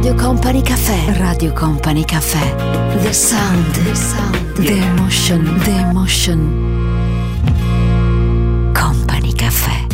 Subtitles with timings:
[0.00, 1.18] Radio Company Caffè.
[1.18, 2.56] Radio Company Caffè.
[3.02, 3.70] The sound.
[3.84, 4.52] The sound.
[4.54, 5.60] The emotion.
[5.62, 6.52] The emotion.
[8.72, 9.86] Company Caffè.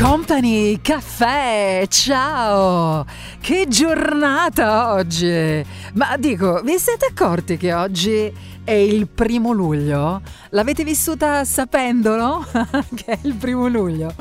[0.00, 3.04] Company Caffè, ciao!
[3.40, 5.62] Che giornata oggi!
[5.92, 8.32] Ma dico, vi siete accorti che oggi
[8.64, 10.20] è il primo luglio?
[10.50, 12.46] L'avete vissuta sapendolo?
[12.94, 14.14] che è il primo luglio?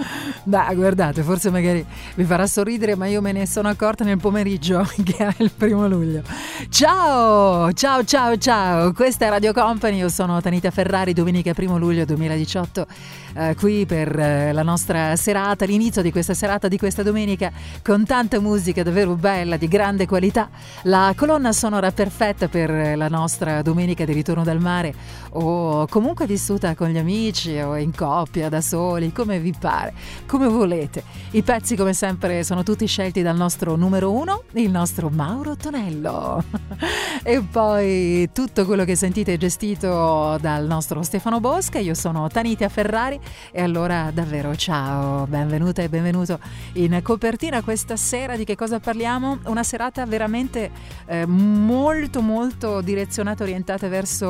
[0.43, 1.85] Beh, guardate, forse magari
[2.16, 5.88] vi farà sorridere, ma io me ne sono accorta nel pomeriggio che è il primo
[5.88, 6.23] luglio.
[6.69, 8.93] Ciao, ciao, ciao, ciao!
[8.93, 12.88] Questa è Radio Company, io sono Tanita Ferrari, domenica 1 luglio 2018,
[13.35, 17.52] eh, qui per eh, la nostra serata, l'inizio di questa serata, di questa domenica,
[17.83, 20.49] con tanta musica davvero bella, di grande qualità.
[20.83, 24.94] La colonna sonora perfetta per la nostra domenica di ritorno dal mare
[25.34, 29.94] o comunque vissuta con gli amici o in coppia, da soli, come vi pare,
[30.25, 31.03] come volete.
[31.31, 36.44] I pezzi come sempre sono tutti scelti dal nostro numero uno, il nostro Mauro Tonello.
[37.23, 42.70] e poi tutto quello che sentite è gestito dal nostro Stefano Bosca, io sono Tanitia
[42.70, 43.20] Ferrari
[43.52, 46.39] e allora davvero ciao, benvenuta e benvenuto
[46.73, 49.39] in copertina questa sera di che cosa parliamo?
[49.45, 50.72] Una serata veramente
[51.05, 54.20] eh, molto molto direzionata, orientata verso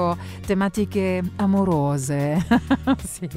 [0.45, 2.45] tematiche amorose.
[3.08, 3.30] sì.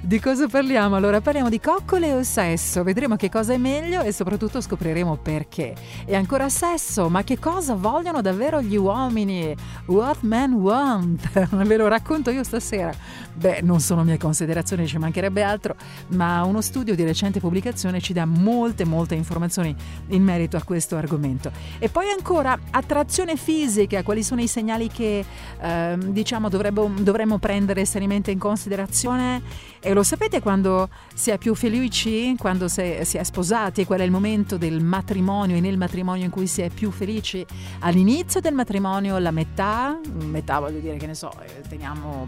[0.00, 0.96] Di cosa parliamo?
[0.96, 5.74] Allora parliamo di coccole o sesso, vedremo che cosa è meglio e soprattutto scopriremo perché.
[6.04, 9.54] E ancora sesso, ma che cosa vogliono davvero gli uomini?
[9.86, 11.28] What men want?
[11.64, 12.92] Ve lo racconto io stasera.
[13.34, 15.74] Beh, non sono mie considerazioni, ci mancherebbe altro,
[16.08, 19.74] ma uno studio di recente pubblicazione ci dà molte molte informazioni
[20.08, 21.50] in merito a questo argomento.
[21.78, 25.24] E poi ancora attrazione fisica, quali sono i segnali che
[25.60, 29.42] eh, diciamo dovremmo prendere seriamente in considerazione?
[29.80, 34.00] E lo sapete quando si è più felici, quando si è, si è sposati, qual
[34.00, 37.44] è il momento del matrimonio e nel matrimonio in cui si è più felici?
[37.80, 42.24] All'inizio del matrimonio, la metà, metà voglio dire che ne so, eh, teniamo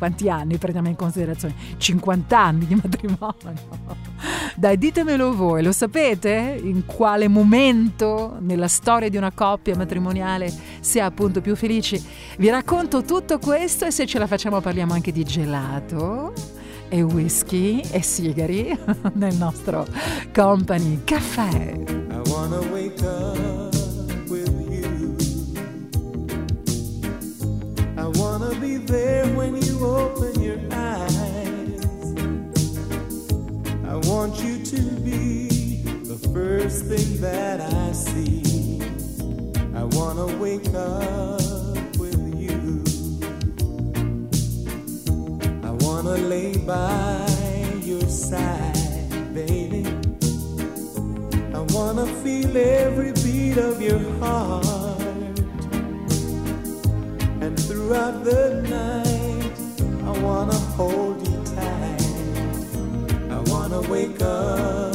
[0.00, 1.54] quanti anni prendiamo in considerazione?
[1.76, 3.34] 50 anni di matrimonio.
[4.56, 6.58] Dai, ditemelo voi, lo sapete?
[6.62, 10.50] In quale momento nella storia di una coppia matrimoniale
[10.80, 12.02] si è appunto più felici?
[12.38, 16.32] Vi racconto tutto questo e se ce la facciamo parliamo anche di gelato
[16.88, 18.76] e whisky e sigari
[19.12, 19.86] nel nostro
[20.32, 21.78] company caffè.
[22.10, 23.60] I wanna wake up.
[28.00, 31.84] I wanna be there when you open your eyes.
[33.86, 38.80] I want you to be the first thing that I see.
[39.74, 42.84] I wanna wake up with you.
[45.62, 47.26] I wanna lay by
[47.82, 49.86] your side, baby.
[51.54, 54.98] I wanna feel every beat of your heart.
[57.40, 59.39] And throughout the night,
[60.10, 62.02] I wanna hold you tight.
[63.30, 64.92] I wanna wake up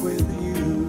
[0.00, 0.88] with you.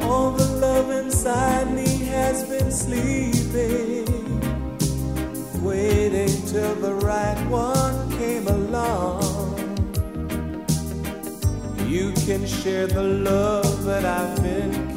[0.00, 1.86] All the love inside me
[2.16, 4.06] has been sleeping,
[5.62, 9.54] waiting till the right one came along.
[11.86, 14.93] You can share the love that I've been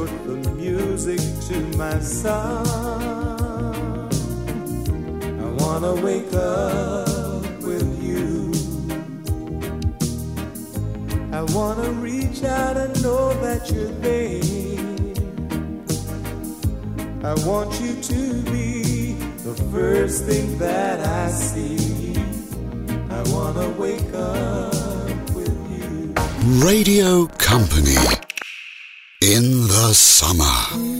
[0.00, 1.92] put the music to my.
[5.44, 8.50] I wanna wake up with you.
[11.32, 14.40] I wanna reach out and know that you're there.
[17.30, 19.12] I want you to be
[19.44, 22.16] the first thing that I see.
[23.10, 26.14] I wanna wake up with you.
[26.64, 28.19] Radio Company
[30.20, 30.99] 咱们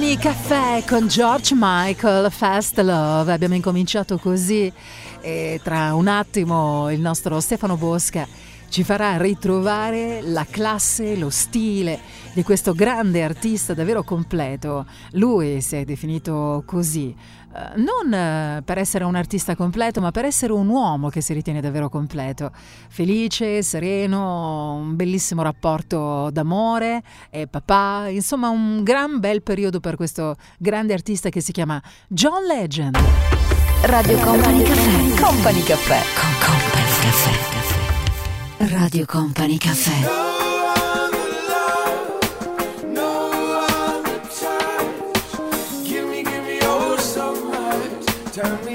[0.00, 3.30] Company Caffè con George Michael, Fast Love.
[3.30, 4.72] Abbiamo incominciato così
[5.20, 8.26] e tra un attimo il nostro Stefano Bosca
[8.70, 11.98] ci farà ritrovare la classe, lo stile
[12.32, 14.86] di questo grande artista davvero completo.
[15.12, 17.14] Lui si è definito così,
[17.76, 21.60] non eh, per essere un artista completo, ma per essere un uomo che si ritiene
[21.60, 22.50] davvero completo.
[22.88, 30.36] Felice, sereno, un bellissimo rapporto d'amore, e papà, insomma un gran bel periodo per questo
[30.58, 32.98] grande artista che si chiama John Legend.
[33.82, 35.22] Radio Company Caffè.
[35.22, 36.00] Company Caffè.
[36.20, 38.76] Con Company Caffè.
[38.76, 40.39] Radio Company Caffè.
[48.40, 48.69] turn me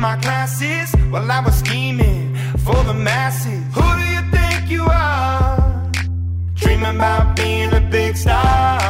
[0.00, 3.62] classes while I was scheming for the masses.
[3.74, 5.90] Who do you think you are?
[6.54, 8.89] Dreaming about being a big star.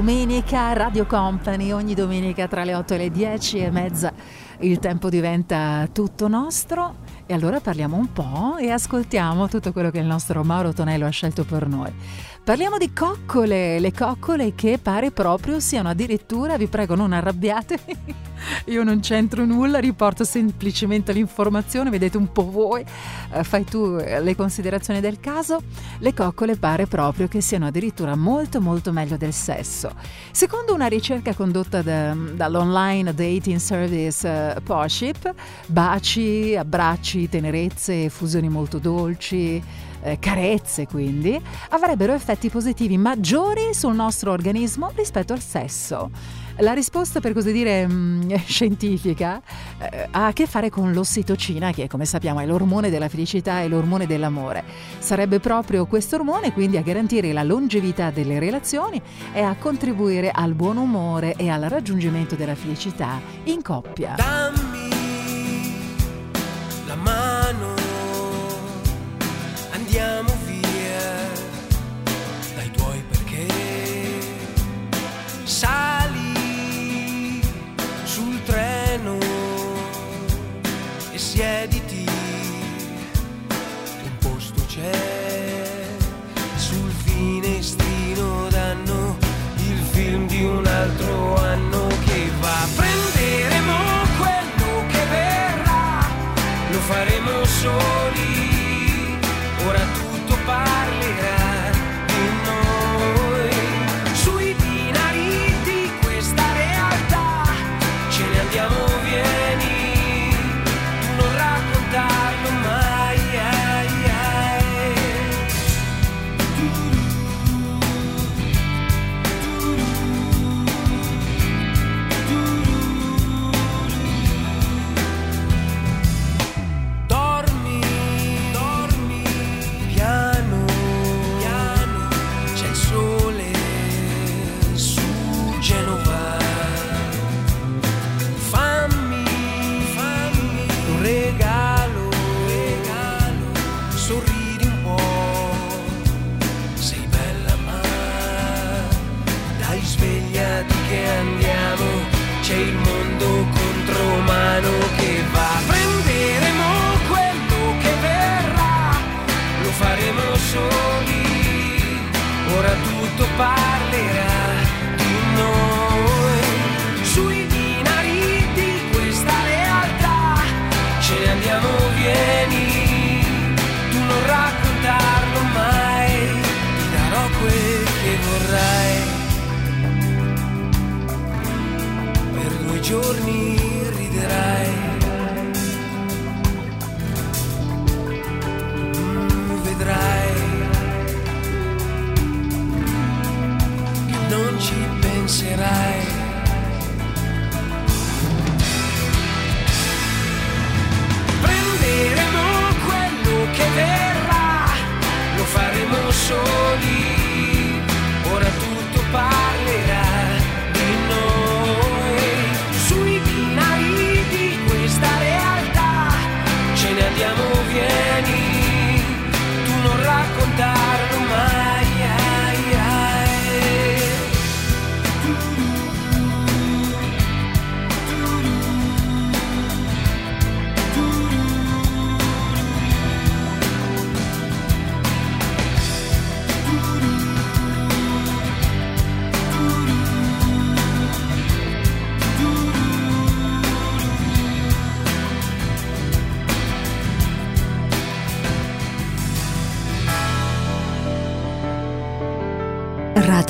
[0.00, 4.10] domenica Radio Company, ogni domenica tra le 8 e le 10 e mezza
[4.60, 9.98] il tempo diventa tutto nostro e allora parliamo un po' e ascoltiamo tutto quello che
[9.98, 11.92] il nostro Mauro Tonello ha scelto per noi.
[12.42, 17.96] Parliamo di coccole, le coccole che pare proprio siano addirittura, vi prego non arrabbiatevi,
[18.66, 22.82] io non c'entro nulla, riporto semplicemente l'informazione, vedete un po' voi,
[23.32, 25.60] eh, fai tu eh, le considerazioni del caso,
[25.98, 29.92] le coccole pare proprio che siano addirittura molto molto meglio del sesso.
[30.32, 35.32] Secondo una ricerca condotta da- dall'online dating service eh, Parship,
[35.66, 39.62] baci, abbracci, tenerezze, fusioni molto dolci,
[40.02, 46.10] eh, carezze quindi, avrebbero effetti positivi maggiori sul nostro organismo rispetto al sesso.
[46.60, 49.40] La risposta, per così dire, mm, scientifica
[49.78, 53.68] eh, ha a che fare con l'ossitocina, che come sappiamo è l'ormone della felicità e
[53.68, 54.64] l'ormone dell'amore.
[54.98, 59.00] Sarebbe proprio questo ormone quindi a garantire la longevità delle relazioni
[59.32, 64.14] e a contribuire al buon umore e al raggiungimento della felicità in coppia.
[64.16, 64.69] Dammi
[69.90, 71.28] andiamo via
[72.54, 73.46] dai tuoi perché.
[75.42, 77.40] Sali
[78.04, 79.18] sul treno
[81.10, 82.06] e siediti,
[83.48, 85.96] un posto c'è
[86.54, 89.16] sul finestrino danno
[89.56, 91.79] il film di un altro anno
[116.60, 116.99] do, do.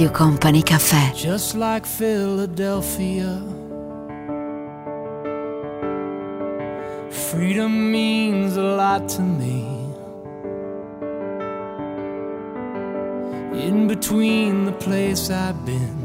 [0.00, 1.12] Radio Company Caffè.
[1.12, 3.38] Just like Philadelphia.
[7.10, 9.66] Freedom means a lot to me.
[13.52, 15.98] In between the place I've been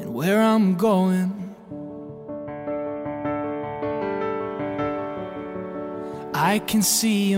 [0.00, 1.30] and where I'm going.
[6.34, 7.29] I can see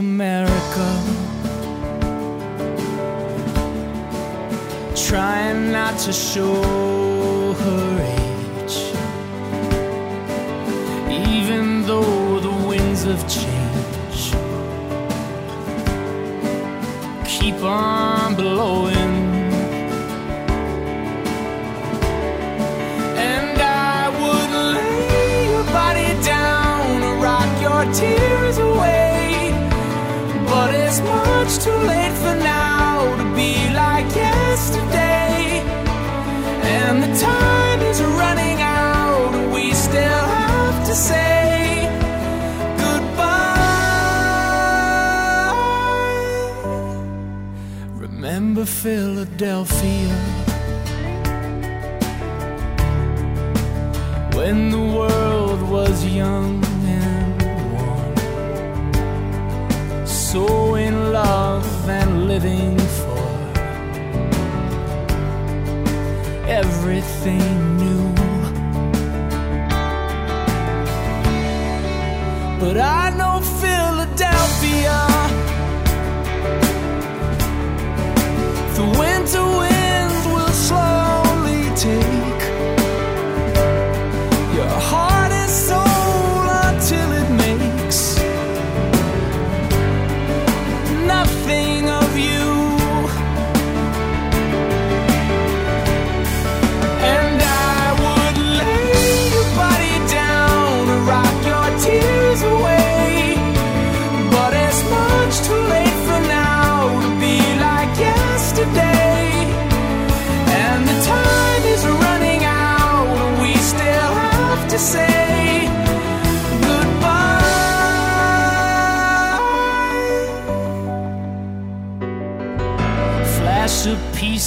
[72.62, 75.11] but I know Philadelphia.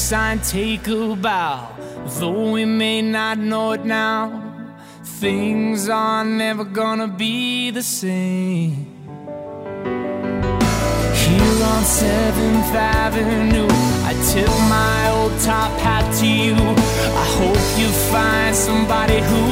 [0.05, 1.67] sign, take a bow.
[2.19, 4.23] Though we may not know it now,
[5.03, 8.85] things are never gonna be the same.
[11.21, 13.71] Here on 7th Avenue,
[14.09, 16.57] I tip my old top hat to you.
[17.23, 19.43] I hope you find somebody who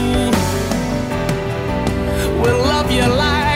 [2.41, 3.52] will love you like.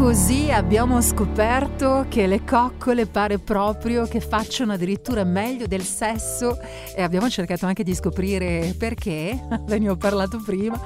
[0.00, 6.58] Così abbiamo scoperto che le coccole pare proprio che facciano addirittura meglio del sesso
[6.96, 10.80] e abbiamo cercato anche di scoprire perché, ve ne ho parlato prima,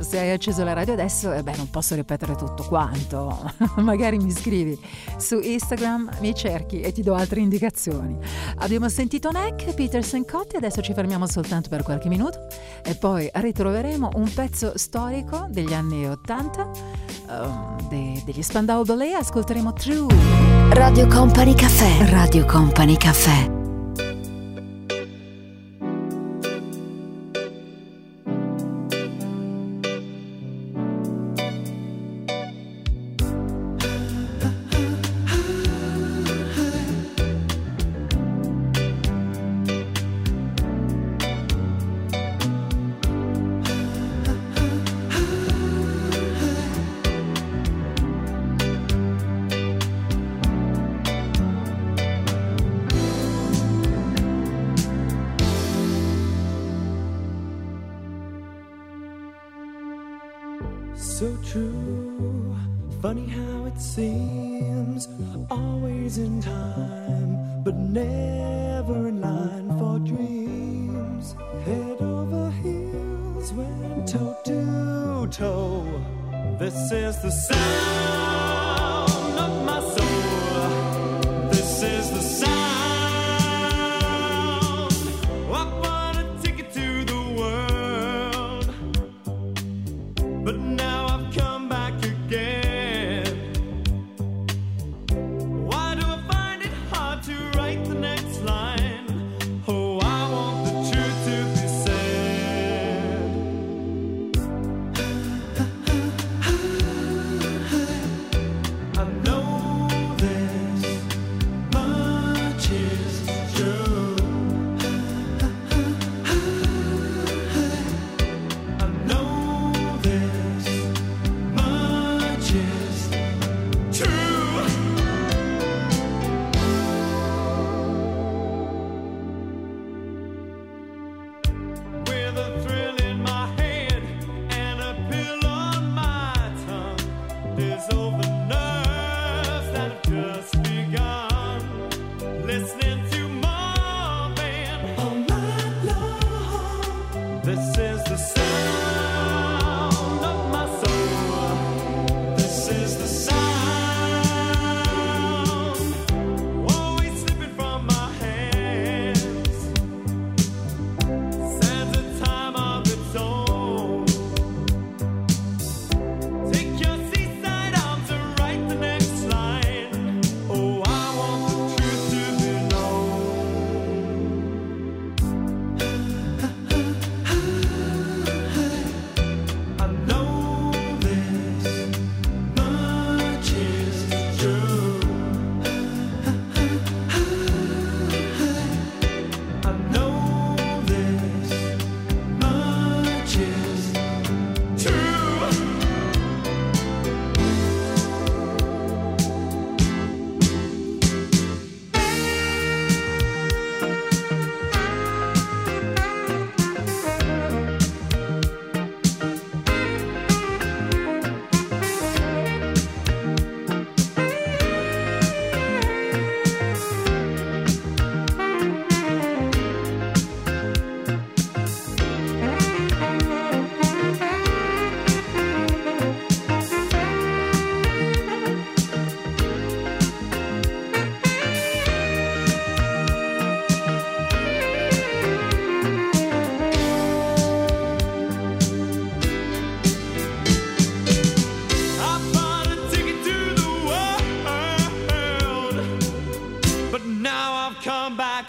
[0.00, 4.30] se hai acceso la radio adesso, eh beh non posso ripetere tutto quanto, magari mi
[4.30, 4.78] scrivi
[5.16, 8.18] su Instagram, mi cerchi e ti do altre indicazioni.
[8.56, 12.46] Abbiamo sentito Neck, Peterson Cotti, adesso ci fermiamo soltanto per qualche minuto
[12.84, 16.76] e poi ritroveremo un pezzo storico degli anni 80 um,
[17.30, 20.12] ehm, de- degli spazi Spandau Ballet, ascolteremo True.
[20.70, 22.10] Radio Company Caffè.
[22.10, 23.57] Radio Company Caffè.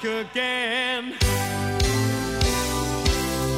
[0.02, 1.14] Back again.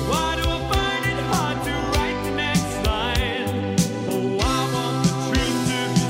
[0.08, 3.76] Why do I find it hard to write the next line?
[4.10, 6.08] Oh, I want the truth to be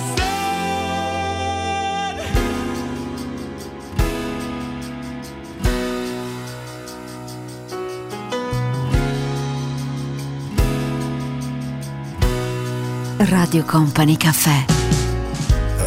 [13.17, 13.29] said.
[13.29, 14.65] Radio Company Caffè.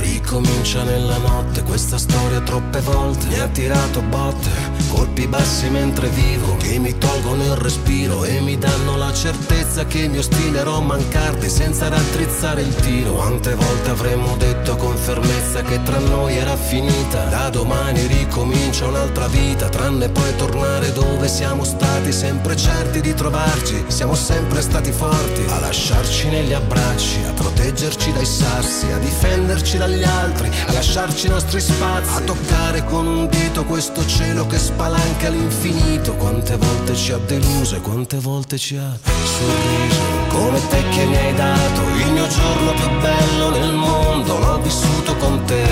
[0.00, 1.43] Ricomincia nella notte
[1.74, 4.48] questa storia troppe volte Mi ha tirato botte,
[4.94, 10.09] colpi bassi mentre vivo Che mi tolgono il respiro e mi danno la certezza che
[10.09, 13.12] mi ostinerò a mancarti senza raddrizzare il tiro.
[13.12, 17.24] Quante volte avremmo detto con fermezza che tra noi era finita.
[17.24, 23.85] Da domani ricomincia un'altra vita, tranne poi tornare dove siamo stati, sempre certi di trovarci.
[23.87, 30.02] Siamo sempre stati forti a lasciarci negli abbracci, a proteggerci dai sassi, a difenderci dagli
[30.02, 35.28] altri, a lasciarci i nostri spazi, a toccare con un dito questo cielo che spalanca
[35.28, 36.12] all'infinito.
[36.14, 40.02] Quante volte ci ha deluso e quante volte ci ha sorriso.
[40.28, 45.16] Come te che mi hai dato il mio giorno più bello nel mondo, l'ho vissuto
[45.16, 45.64] con te.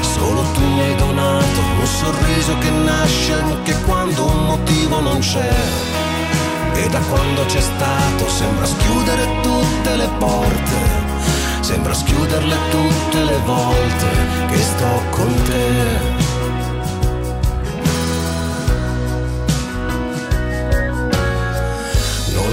[0.00, 5.54] Solo tu mi hai donato un sorriso che nasce anche quando un motivo non c'è.
[6.74, 11.00] E da quando c'è stato sembra schiudere tutte le porte.
[11.60, 14.08] Sembra schiuderle tutte le volte
[14.50, 16.21] che sto con te.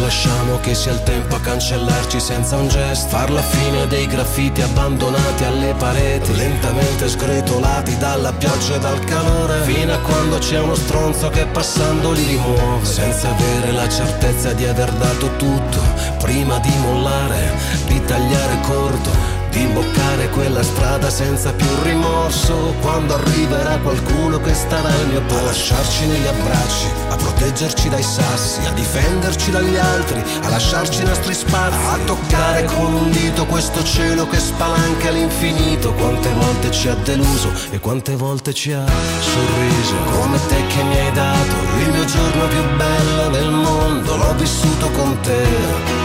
[0.10, 3.10] Lasciamo che sia il tempo a cancellarci senza un gesto.
[3.10, 9.62] Far la fine dei graffiti abbandonati alle pareti, lentamente sgretolati dalla pioggia e dal calore.
[9.62, 12.86] Fino a quando c'è uno stronzo che passando li rimuove.
[12.86, 15.80] Senza avere la certezza di aver dato tutto,
[16.18, 17.52] prima di mollare,
[17.86, 19.29] di tagliare corto.
[19.50, 22.76] Di imboccare quella strada senza più rimorso.
[22.82, 25.38] Quando arriverà qualcuno che starà al mio posto.
[25.40, 31.06] A lasciarci negli abbracci, a proteggerci dai sassi A difenderci dagli altri, a lasciarci i
[31.06, 31.78] nostri spazi.
[31.88, 37.52] A toccare con un dito questo cielo che spalanca all'infinito Quante volte ci ha deluso
[37.72, 39.96] e quante volte ci ha sorriso.
[40.20, 44.16] Come te che mi hai dato il mio giorno più bello del mondo.
[44.16, 45.99] L'ho vissuto con te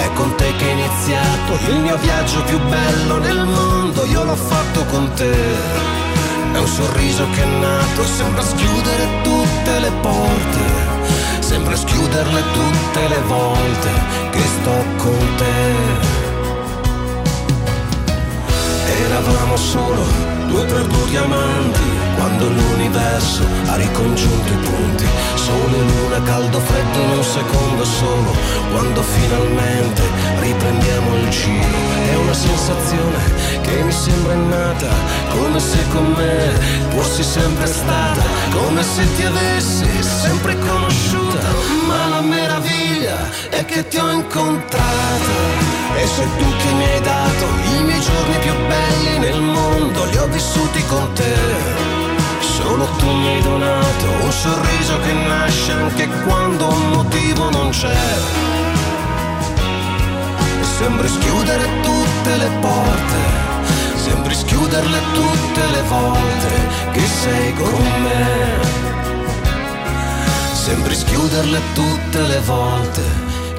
[0.00, 4.36] è con te che è iniziato il mio viaggio più bello nel mondo, io l'ho
[4.36, 5.34] fatto con te.
[6.52, 10.62] È un sorriso che è nato, sembra schiudere tutte le porte,
[11.40, 13.90] sembra schiuderle tutte le volte
[14.30, 16.08] che sto con te.
[19.04, 21.80] Eravamo solo due perduti amanti
[22.16, 25.06] quando l'universo ha ricongiunto i punti.
[25.34, 28.34] Sole luna, caldo, freddo in un secondo solo.
[28.72, 30.02] Quando finalmente
[30.40, 31.78] riprendiamo il giro.
[32.10, 33.18] È una sensazione
[33.62, 34.88] che mi sembra innata,
[35.28, 36.52] come se con me
[36.88, 40.58] fossi sempre stata, come se ti avessi sempre
[41.86, 43.18] Ma la meraviglia
[43.50, 45.34] è che ti ho incontrata.
[45.96, 50.16] E sei tu che mi hai dato i miei giorni più belli nel mondo, li
[50.16, 51.34] ho vissuti con te.
[52.40, 57.98] Solo tu mi hai donato un sorriso che nasce anche quando un motivo non c'è.
[60.60, 63.20] E sembri schiudere tutte le porte,
[63.96, 68.99] sembri schiuderle tutte le volte che sei con me.
[70.60, 73.00] Sembri schiuderle tutte le volte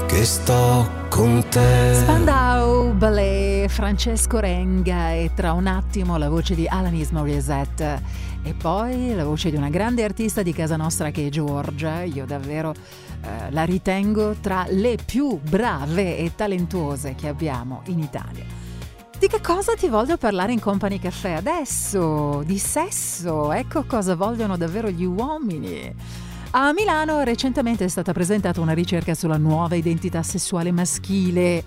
[0.05, 1.95] che sto con te.
[1.95, 7.99] Spandau Ballet, Francesco Renga e tra un attimo la voce di Alanis Morissette
[8.43, 12.27] e poi la voce di una grande artista di casa nostra che è Giorgia, io
[12.27, 18.45] davvero eh, la ritengo tra le più brave e talentuose che abbiamo in Italia.
[19.17, 22.43] Di che cosa ti voglio parlare in Company Caffè adesso?
[22.45, 26.29] Di sesso, ecco cosa vogliono davvero gli uomini.
[26.53, 31.63] A Milano recentemente è stata presentata una ricerca sulla nuova identità sessuale maschile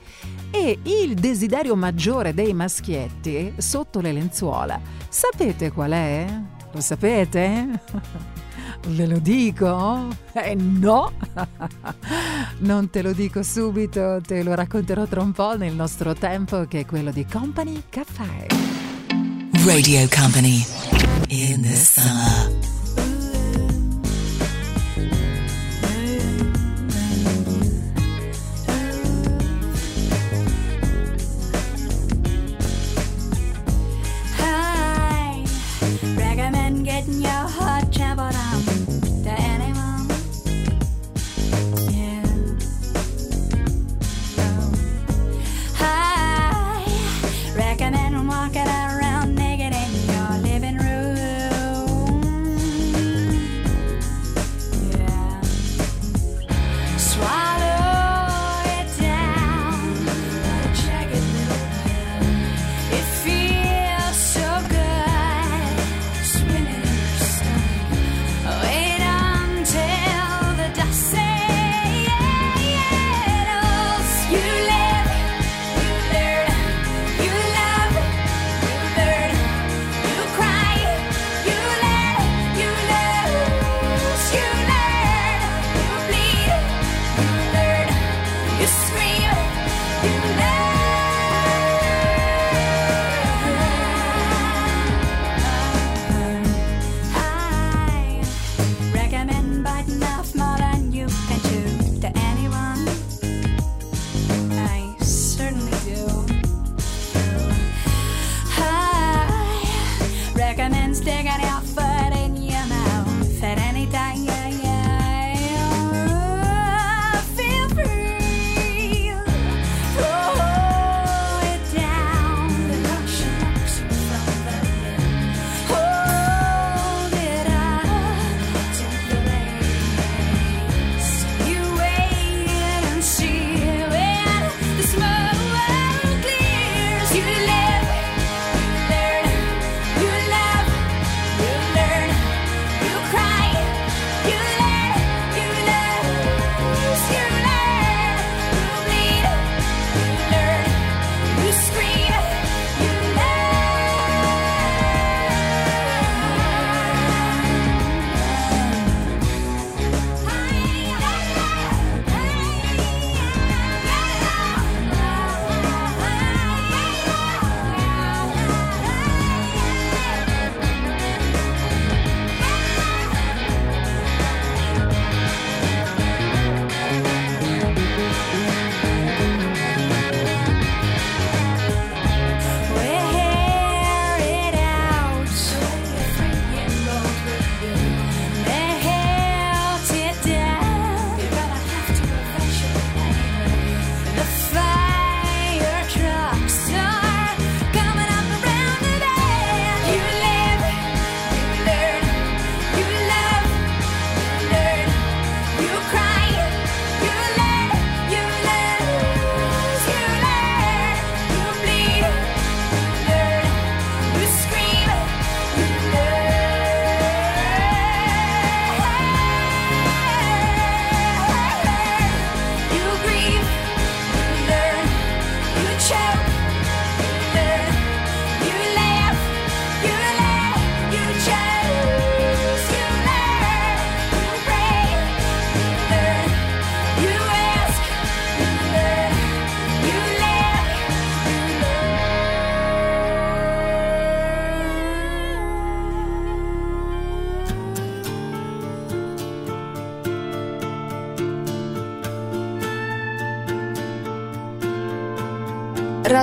[0.51, 4.79] e il desiderio maggiore dei maschietti sotto le lenzuola.
[5.09, 6.27] Sapete qual è?
[6.71, 7.81] Lo sapete?
[8.88, 10.09] Ve lo dico?
[10.35, 11.13] Eh no!
[12.59, 16.81] non te lo dico subito, te lo racconterò tra un po' nel nostro tempo che
[16.81, 18.46] è quello di Company Caffè.
[19.65, 20.63] Radio Company
[21.29, 22.84] in the summer.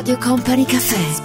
[0.02, 1.21] Radio Company Caffè.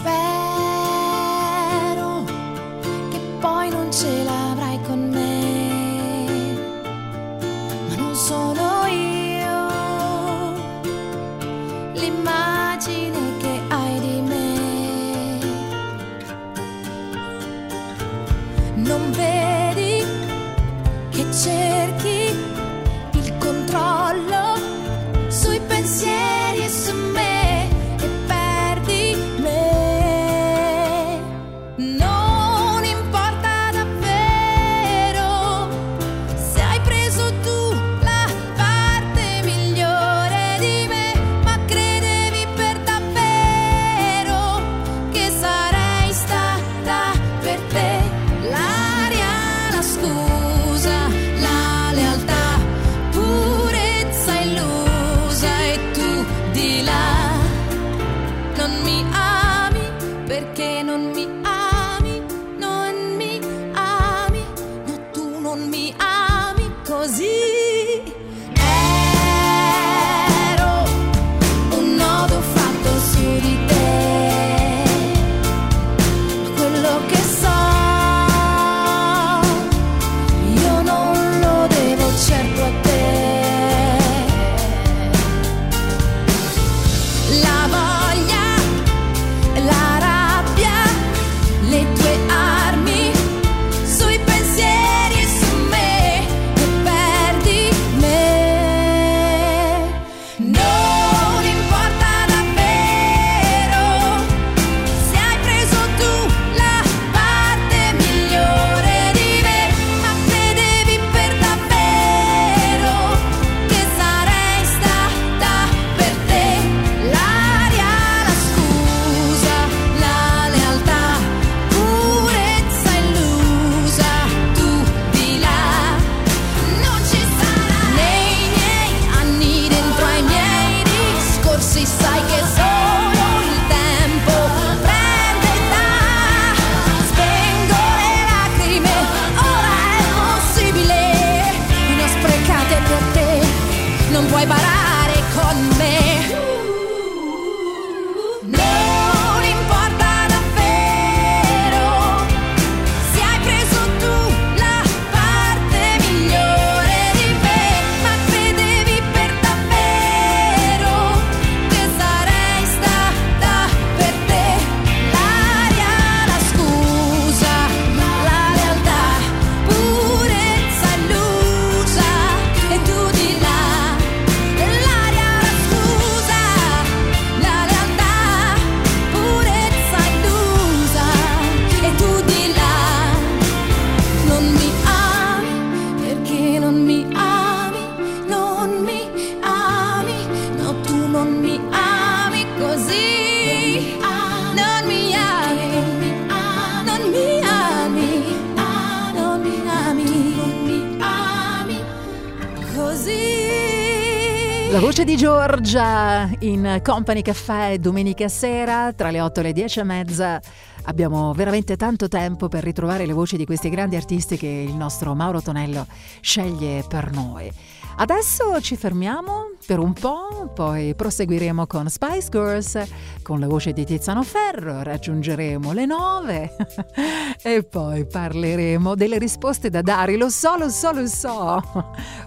[205.66, 210.40] Viaggia in Company Caffè domenica sera tra le 8 e le 10 e mezza.
[210.84, 215.12] Abbiamo veramente tanto tempo per ritrovare le voci di questi grandi artisti che il nostro
[215.16, 215.84] Mauro Tonello
[216.20, 217.50] sceglie per noi.
[217.96, 222.82] Adesso ci fermiamo per un po', poi proseguiremo con Spice Girls,
[223.20, 226.56] con la voce di Tiziano Ferro, raggiungeremo le nove
[227.44, 231.62] e poi parleremo delle risposte da dare, lo so, lo so, lo so.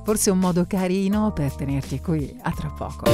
[0.04, 3.10] Forse un modo carino per tenerti qui a tra poco.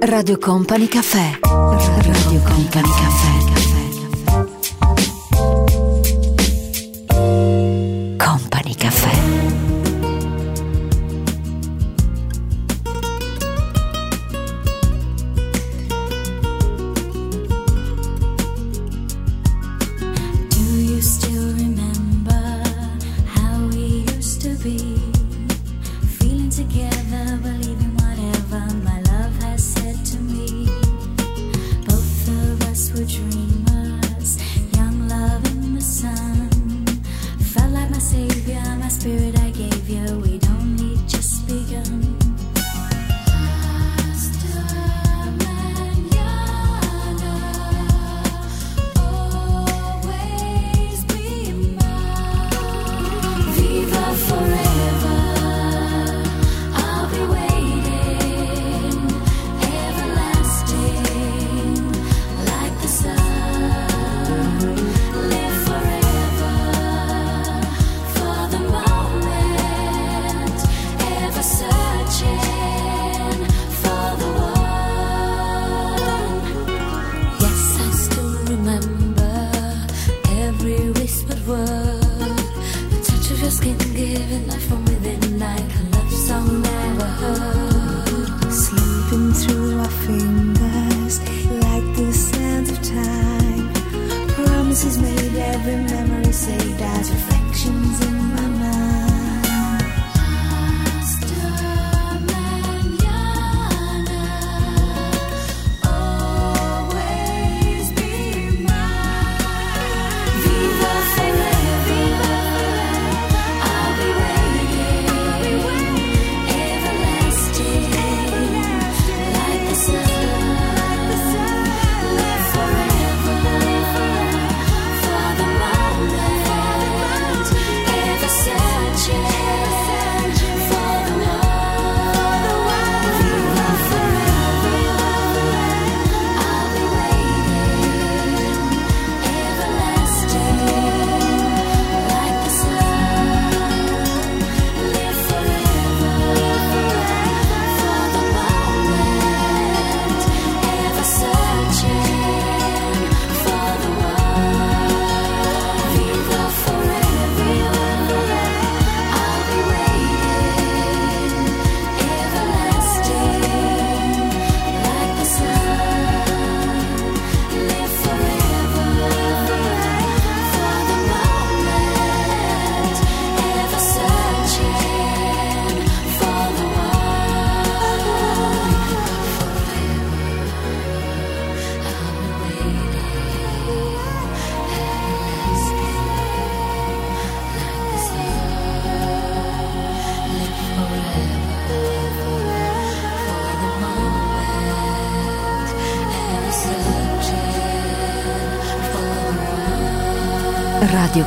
[0.00, 1.38] Radio Company Caffè.
[1.42, 3.63] Radio Company Caffè.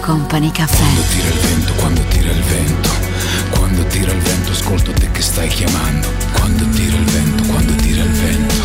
[0.08, 0.78] Company Caffè.
[0.78, 2.90] Quando tira il vento, quando tira il vento,
[3.50, 6.08] quando tira il vento, ascolto te che stai chiamando.
[6.32, 8.64] Quando tira il vento, quando tira il vento,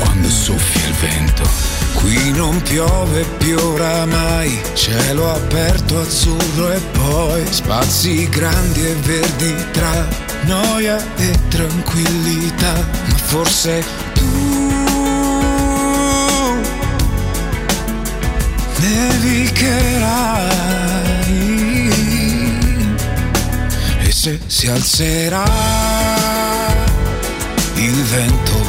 [0.00, 1.48] quando soffia il vento.
[1.94, 10.06] Qui non piove più oramai, cielo aperto azzurro e poi spazi grandi e verdi tra
[10.42, 13.82] noia e tranquillità, ma forse
[14.12, 14.60] tu
[18.76, 20.61] nevicherai
[24.62, 25.44] si alzerà
[27.74, 28.64] il vento.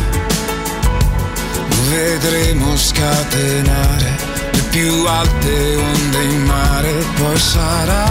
[1.87, 4.15] Vedremo scatenare
[4.53, 8.07] le più alte onde in mare, poi sarà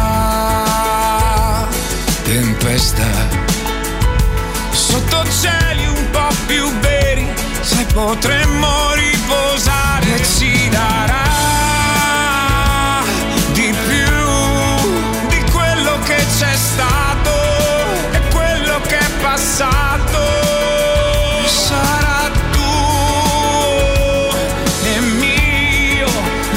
[2.22, 3.08] tempesta.
[4.70, 7.26] Sotto cieli un po' più veri,
[7.62, 11.24] se potremmo riposare, ci darà
[13.54, 14.12] di più
[15.30, 17.01] di quello che c'è stato
[19.52, 20.18] passato.
[21.44, 24.30] Sarà tuo
[24.84, 26.08] e mio,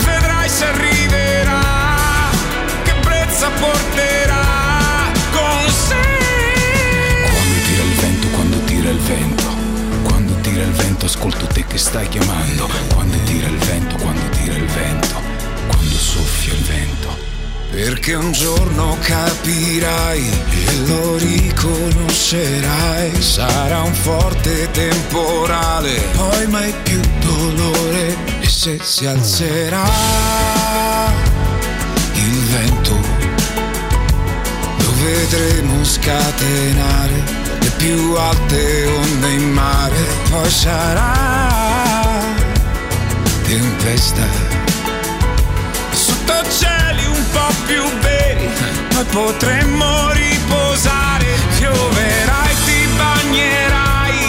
[0.05, 2.29] vedrai se arriverà,
[2.83, 6.07] che brezza porterà con sé.
[7.29, 9.43] Quando tira il vento, quando tira il vento,
[10.03, 12.69] quando tira il vento, ascolto te che stai chiamando.
[12.93, 15.21] Quando tira il vento, quando tira il vento,
[15.67, 17.23] quando soffia il vento.
[17.71, 21.17] Perché un giorno capirai e lo
[21.65, 23.21] riconoscerai.
[23.21, 28.15] Sarà un forte temporale, poi mai più dolore.
[28.41, 29.83] E se si alzerà
[32.13, 32.99] il vento,
[34.77, 37.23] lo vedremo scatenare
[37.59, 40.05] le più alte onde in mare.
[40.29, 41.13] Poi sarà
[43.43, 44.23] tempesta
[45.91, 48.49] sotto cieli un po' più veri,
[48.89, 50.34] poi potremmo riposare,
[51.57, 54.19] pioverai, ti bagnerai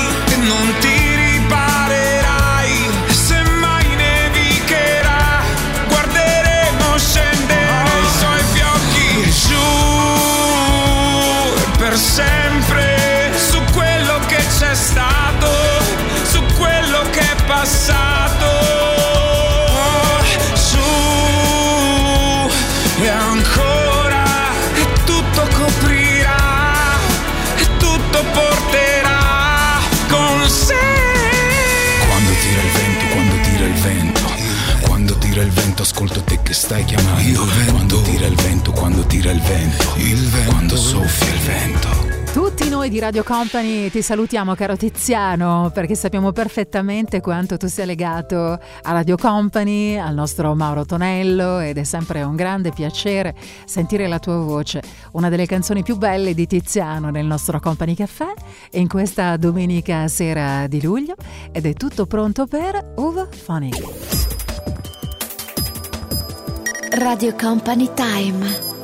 [0.46, 5.42] non ti riparerai, se mai nevicherà,
[5.88, 9.10] guarderemo scendere i suoi fiocchi
[9.42, 9.66] giù
[35.46, 37.46] il vento, ascolto te che stai chiamando.
[37.70, 39.84] Quando tira il vento, quando tira il vento,
[40.48, 42.14] quando soffia il vento.
[42.32, 47.86] Tutti noi di Radio Company ti salutiamo caro Tiziano perché sappiamo perfettamente quanto tu sia
[47.86, 53.34] legato a Radio Company, al nostro Mauro Tonello ed è sempre un grande piacere
[53.64, 54.82] sentire la tua voce,
[55.12, 58.32] una delle canzoni più belle di Tiziano nel nostro Company Caffè
[58.72, 61.14] in questa domenica sera di luglio
[61.52, 64.35] ed è tutto pronto per Uva Funny.
[66.96, 68.75] Radio Company Time.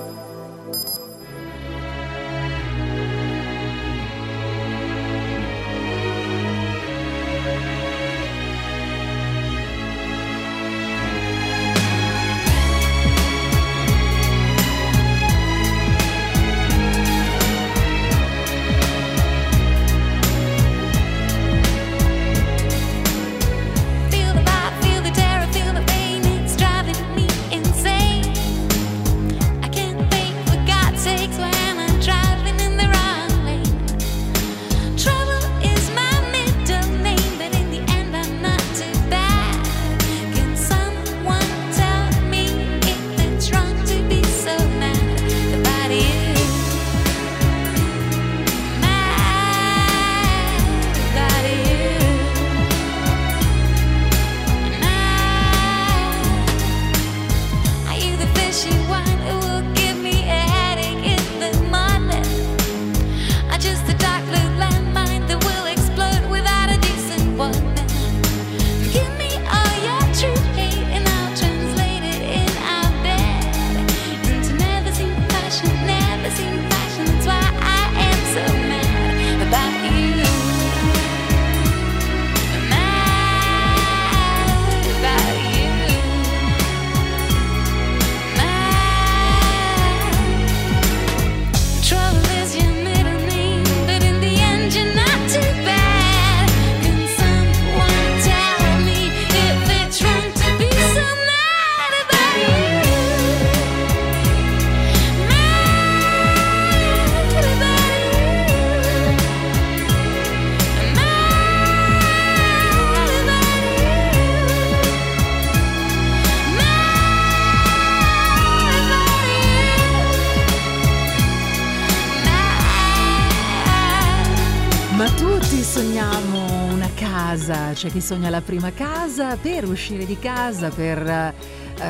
[127.82, 131.34] C'è chi sogna la prima casa per uscire di casa, per eh,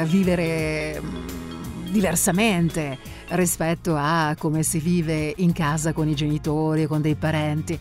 [0.06, 2.96] vivere mm, diversamente
[3.32, 7.78] rispetto a come si vive in casa con i genitori, con dei parenti.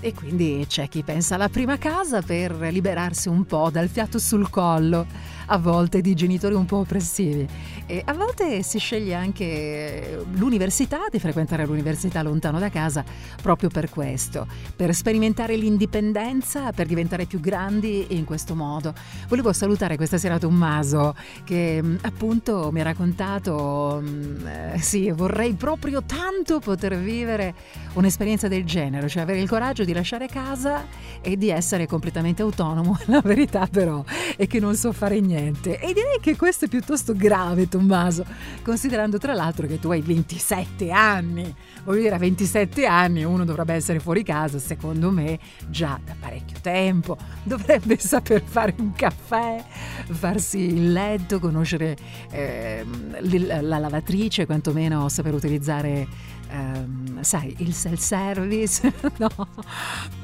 [0.00, 4.50] E quindi c'è chi pensa alla prima casa per liberarsi un po' dal fiato sul
[4.50, 5.06] collo,
[5.46, 7.46] a volte di genitori un po' oppressivi.
[7.86, 13.04] E a volte si sceglie anche l'università, di frequentare l'università lontano da casa,
[13.42, 18.94] proprio per questo, per sperimentare l'indipendenza, per diventare più grandi in questo modo.
[19.28, 21.14] Volevo salutare questa sera Tommaso
[21.44, 27.54] che mh, appunto mi ha raccontato, mh, eh, sì, vorrei proprio tanto poter vivere
[27.94, 30.86] un'esperienza del genere, cioè avere il coraggio di lasciare casa
[31.20, 32.98] e di essere completamente autonomo.
[33.06, 34.02] La verità però
[34.36, 38.24] è che non so fare niente e direi che questo è piuttosto grave Tommaso,
[38.62, 41.54] considerando tra l'altro che tu hai 27 anni.
[41.84, 46.58] Voglio dire, a 27 anni uno dovrebbe essere fuori casa, secondo me, già da parecchio
[46.60, 47.16] tempo.
[47.44, 49.62] Dovrebbe saper fare un caffè,
[50.10, 51.96] farsi il letto, conoscere
[52.30, 56.06] l- la lavatrice, quantomeno saper utilizzare
[56.54, 59.48] ehm, sai, il self-service, no,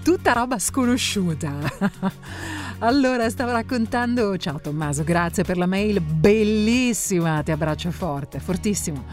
[0.03, 1.53] tutta roba sconosciuta.
[2.83, 9.05] Allora, stavo raccontando, ciao Tommaso, grazie per la mail bellissima, ti abbraccio forte, fortissimo.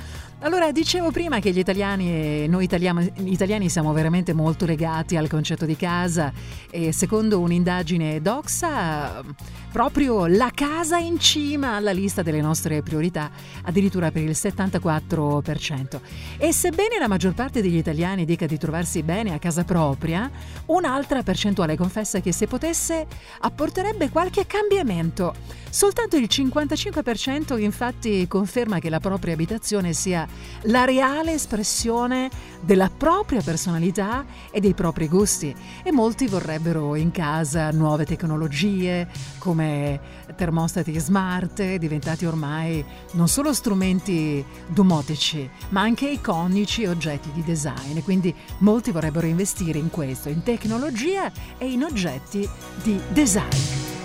[0.42, 5.28] Allora, dicevo prima che gli italiani e noi italiani, italiani siamo veramente molto legati al
[5.28, 6.32] concetto di casa
[6.70, 9.24] e secondo un'indagine Doxa
[9.72, 13.32] proprio la casa in cima alla lista delle nostre priorità,
[13.64, 16.00] addirittura per il 74%.
[16.38, 20.30] E sebbene la maggior parte degli italiani dica di trovarsi bene a casa propria,
[20.68, 23.08] un'altra percentuale confessa che se potesse
[23.40, 25.66] apporterebbe qualche cambiamento.
[25.78, 30.28] Soltanto il 55% infatti conferma che la propria abitazione sia
[30.64, 35.54] la reale espressione della propria personalità e dei propri gusti
[35.84, 39.08] e molti vorrebbero in casa nuove tecnologie
[39.38, 40.00] come
[40.36, 48.34] termostati smart diventati ormai non solo strumenti domotici ma anche iconici oggetti di design quindi
[48.62, 52.50] molti vorrebbero investire in questo, in tecnologia e in oggetti
[52.82, 53.97] di design.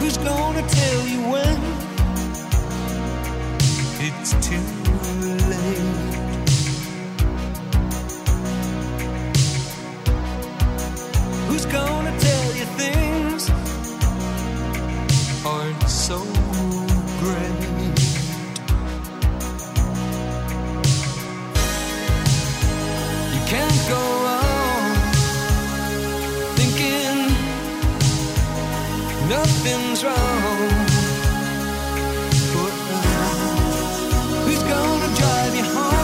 [0.00, 1.58] Who's gonna tell you when
[4.00, 4.66] it's too
[5.50, 6.10] late?
[11.48, 13.50] Who's gonna tell you things
[15.44, 16.18] aren't so
[17.20, 17.60] great?
[23.34, 24.49] You can't go on
[29.30, 30.70] nothing's wrong.
[34.44, 35.99] Who's gonna drive you home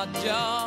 [0.00, 0.59] my job.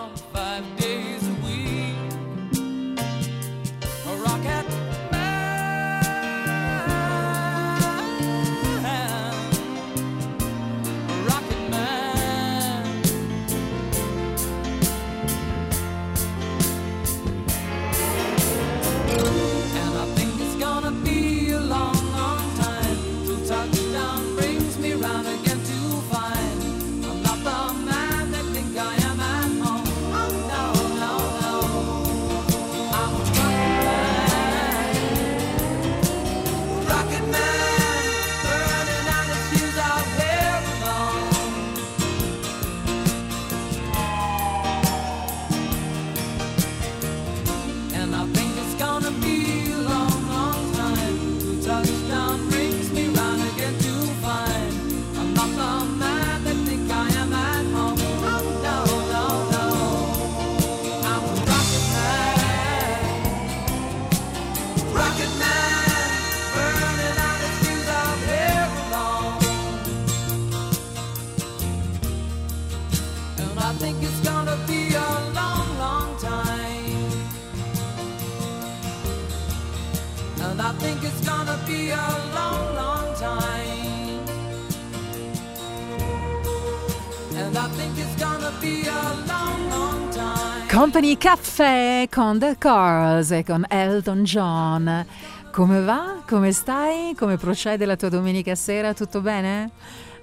[90.84, 95.06] Company Caffè con The Cars e con Elton John.
[95.50, 96.22] Come va?
[96.28, 97.16] Come stai?
[97.18, 98.94] Come procede la tua domenica sera?
[98.94, 99.72] Tutto bene?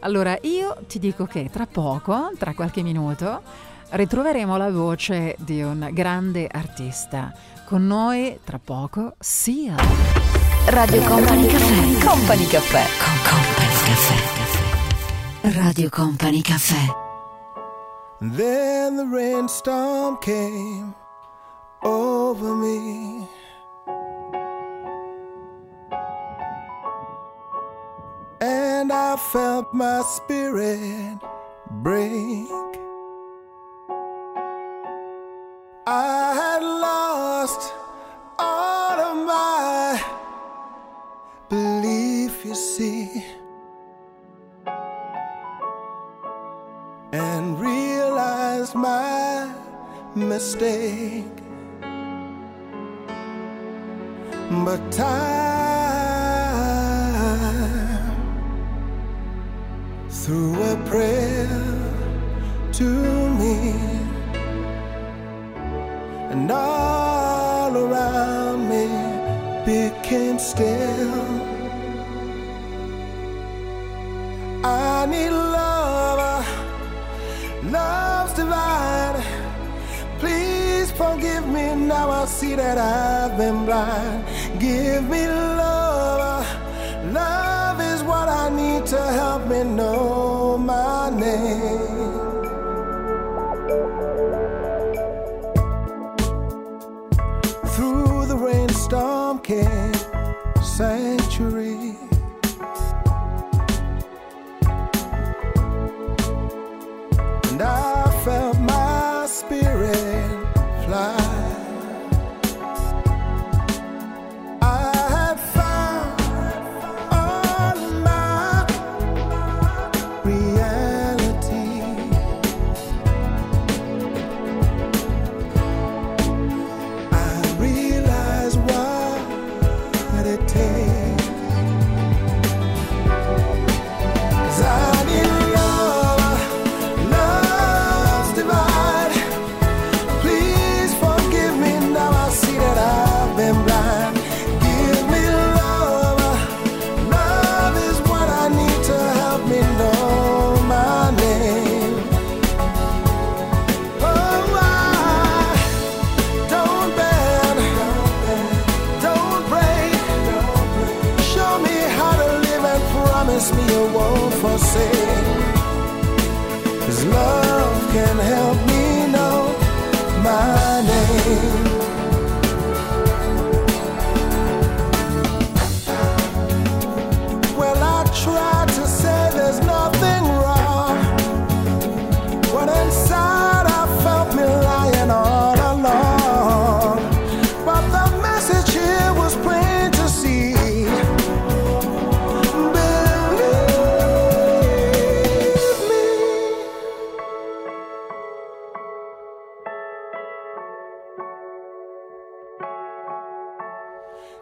[0.01, 3.41] Allora, io ti dico che tra poco, tra qualche minuto,
[3.89, 7.33] ritroveremo la voce di un grande artista.
[7.65, 9.77] Con noi, tra poco, Sia.
[10.67, 12.07] Radio Company Caffè.
[12.07, 12.85] Company Caffè.
[13.03, 15.59] Con Company Caffè.
[15.59, 17.10] Radio Company Caffè.
[18.23, 20.95] Then the rainstorm came
[21.83, 23.27] over me.
[28.43, 31.19] And I felt my spirit
[31.71, 32.47] break.
[35.87, 37.73] I had lost
[38.39, 40.05] all of my
[41.49, 43.25] belief, you see.
[47.13, 49.53] and realize my
[50.15, 51.25] mistake.
[54.65, 55.11] But time
[60.09, 61.49] through a prayer
[62.73, 62.85] to
[63.39, 63.75] me
[66.31, 68.87] and all around me
[69.65, 71.11] became still.
[74.65, 75.61] I need love.
[77.63, 79.23] Love's divine.
[80.19, 82.11] Please forgive me now.
[82.11, 84.25] I see that I've been blind.
[84.59, 86.47] Give me love.
[87.13, 92.01] Love is what I need to help me know my name.
[97.75, 99.95] Through the rainstorm came,
[100.63, 101.20] sang.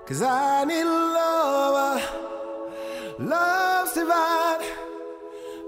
[0.09, 4.61] Cause I need love, uh, love's divine.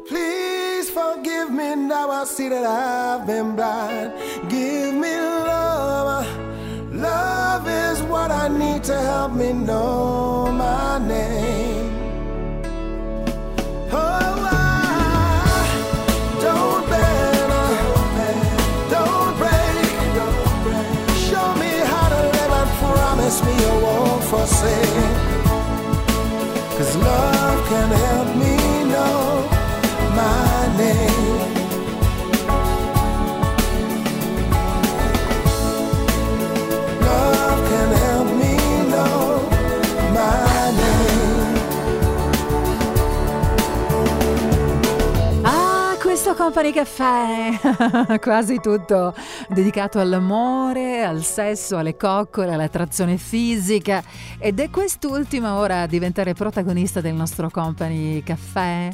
[0.08, 2.10] Please forgive me now.
[2.10, 4.14] I see that I've been blind.
[4.48, 6.24] Give me love.
[6.24, 11.59] Uh, love is what I need to help me know my name.
[24.40, 24.80] Won't.
[26.76, 28.09] Cause love can
[46.40, 49.14] Company Caffè, quasi tutto
[49.50, 54.02] dedicato all'amore, al sesso, alle coccole, all'attrazione fisica
[54.38, 58.88] ed è quest'ultima ora a diventare protagonista del nostro Company Caffè,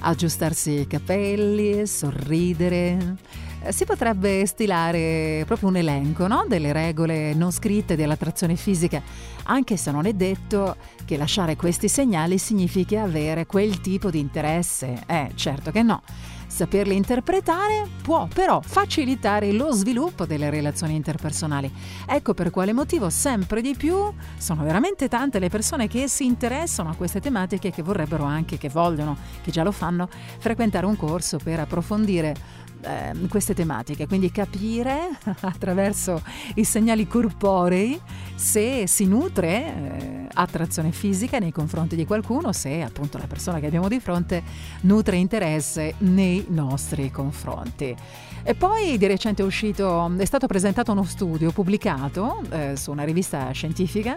[0.00, 3.16] aggiustarsi i capelli, sorridere.
[3.62, 6.46] Eh, Si potrebbe stilare proprio un elenco no?
[6.48, 9.00] delle regole non scritte dell'attrazione fisica,
[9.44, 10.74] anche se non è detto
[11.04, 15.04] che lasciare questi segnali significhi avere quel tipo di interesse.
[15.06, 16.02] Eh, certo che no.
[16.48, 21.70] Saperli interpretare può però facilitare lo sviluppo delle relazioni interpersonali.
[22.06, 23.96] Ecco per quale motivo sempre di più
[24.38, 28.70] sono veramente tante le persone che si interessano a queste tematiche che vorrebbero anche, che
[28.70, 32.34] vogliono, che già lo fanno, frequentare un corso per approfondire
[32.80, 35.10] eh, queste tematiche, quindi capire
[35.40, 36.22] attraverso
[36.54, 38.00] i segnali corporei
[38.34, 43.66] se si nutre eh, attrazione fisica nei confronti di qualcuno, se appunto la persona che
[43.66, 44.42] abbiamo di fronte
[44.82, 47.94] nutre interesse nei nostri confronti.
[48.42, 53.02] E poi di recente è uscito, è stato presentato uno studio pubblicato eh, su una
[53.04, 54.16] rivista scientifica,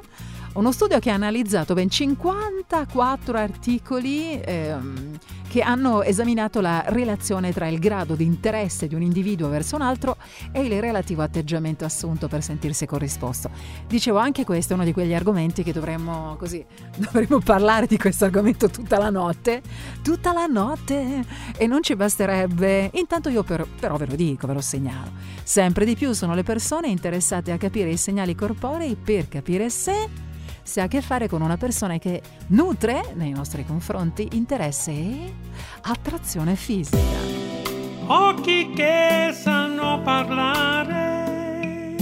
[0.53, 5.18] uno studio che ha analizzato ben 54 articoli ehm,
[5.52, 9.82] che hanno esaminato la relazione tra il grado di interesse di un individuo verso un
[9.82, 10.16] altro
[10.49, 13.49] e il relativo atteggiamento assunto per sentirsi corrisposto.
[13.86, 16.64] Dicevo, anche questo è uno di quegli argomenti che dovremmo così,
[16.95, 19.62] dovremmo parlare di questo argomento tutta la notte,
[20.02, 21.26] tutta la notte
[21.58, 22.89] e non ci basterebbe.
[22.93, 25.12] Intanto io per- però ve lo dico, ve lo segnalo.
[25.43, 30.30] Sempre di più sono le persone interessate a capire i segnali corporei per capire se
[30.64, 35.34] se ha a che fare con una persona che nutre nei nostri confronti interesse e
[35.82, 36.99] attrazione fisica.
[38.07, 41.95] Occhi che sanno parlare,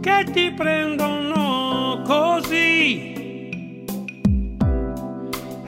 [0.00, 3.12] che ti prendono così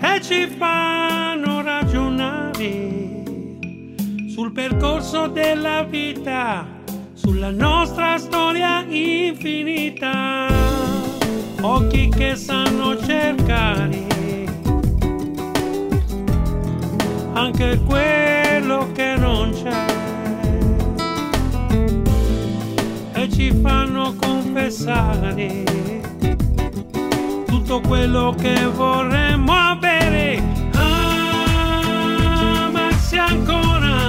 [0.01, 3.23] e ci fanno ragionare
[4.29, 6.74] sul percorso della vita
[7.25, 10.47] sulla nostra storia infinita.
[11.63, 14.05] Occhi che sanno cercare
[17.33, 19.87] anche quello che non c'è
[23.15, 25.65] e ci fanno confessare
[27.47, 30.43] tutto quello che vorremmo avere.
[32.67, 34.04] Amarsi ancora.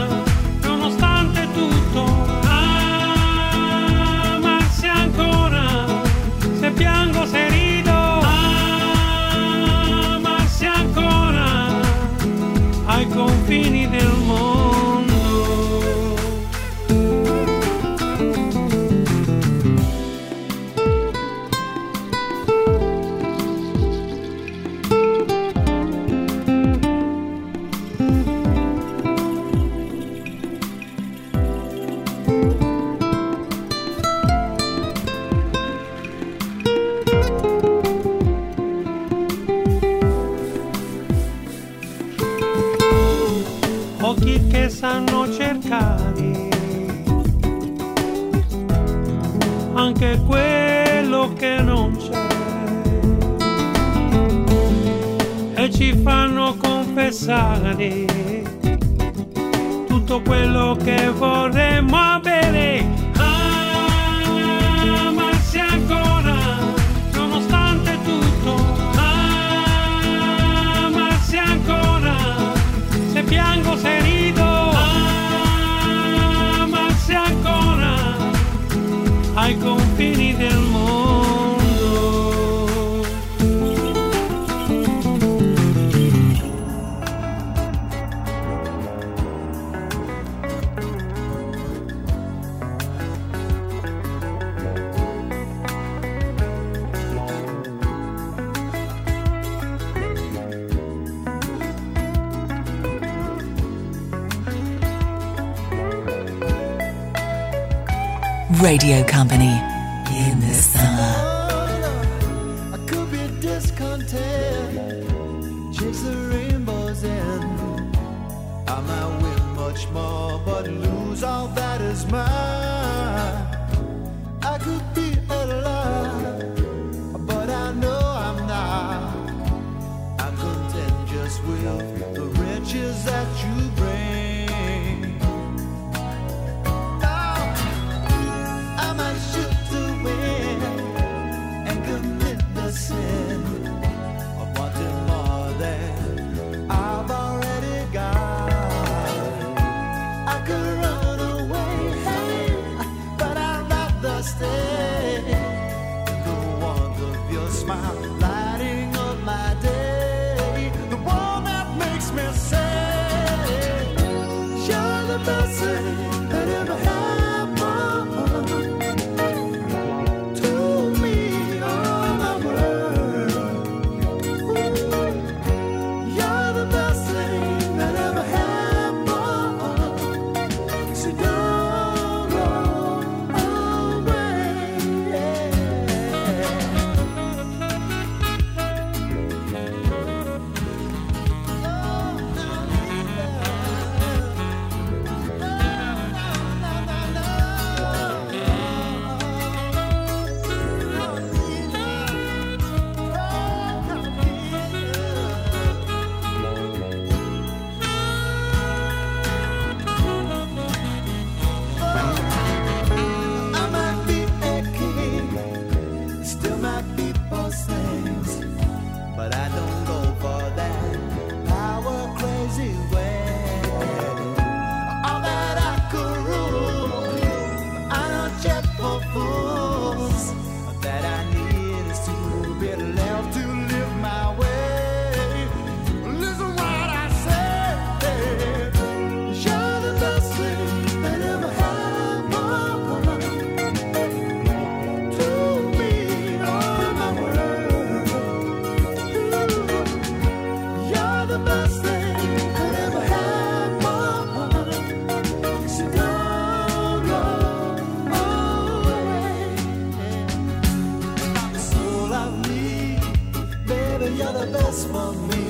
[264.25, 265.45] you're the best for me.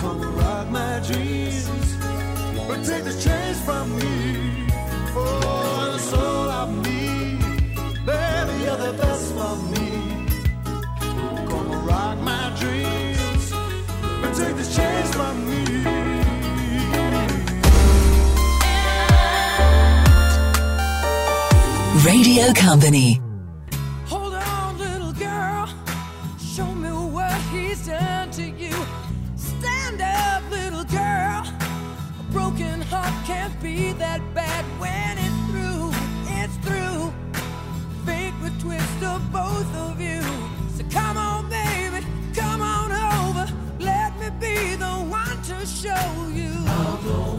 [0.00, 1.68] Come and rock my dreams,
[2.68, 4.66] but take the chains from me.
[5.12, 7.38] For oh, the soul of me,
[8.06, 9.88] baby, you're the best for me.
[11.50, 13.44] Come and rock my dreams,
[14.20, 15.62] but take the chains from me.
[22.04, 23.27] Radio Company.
[45.80, 47.37] Show you.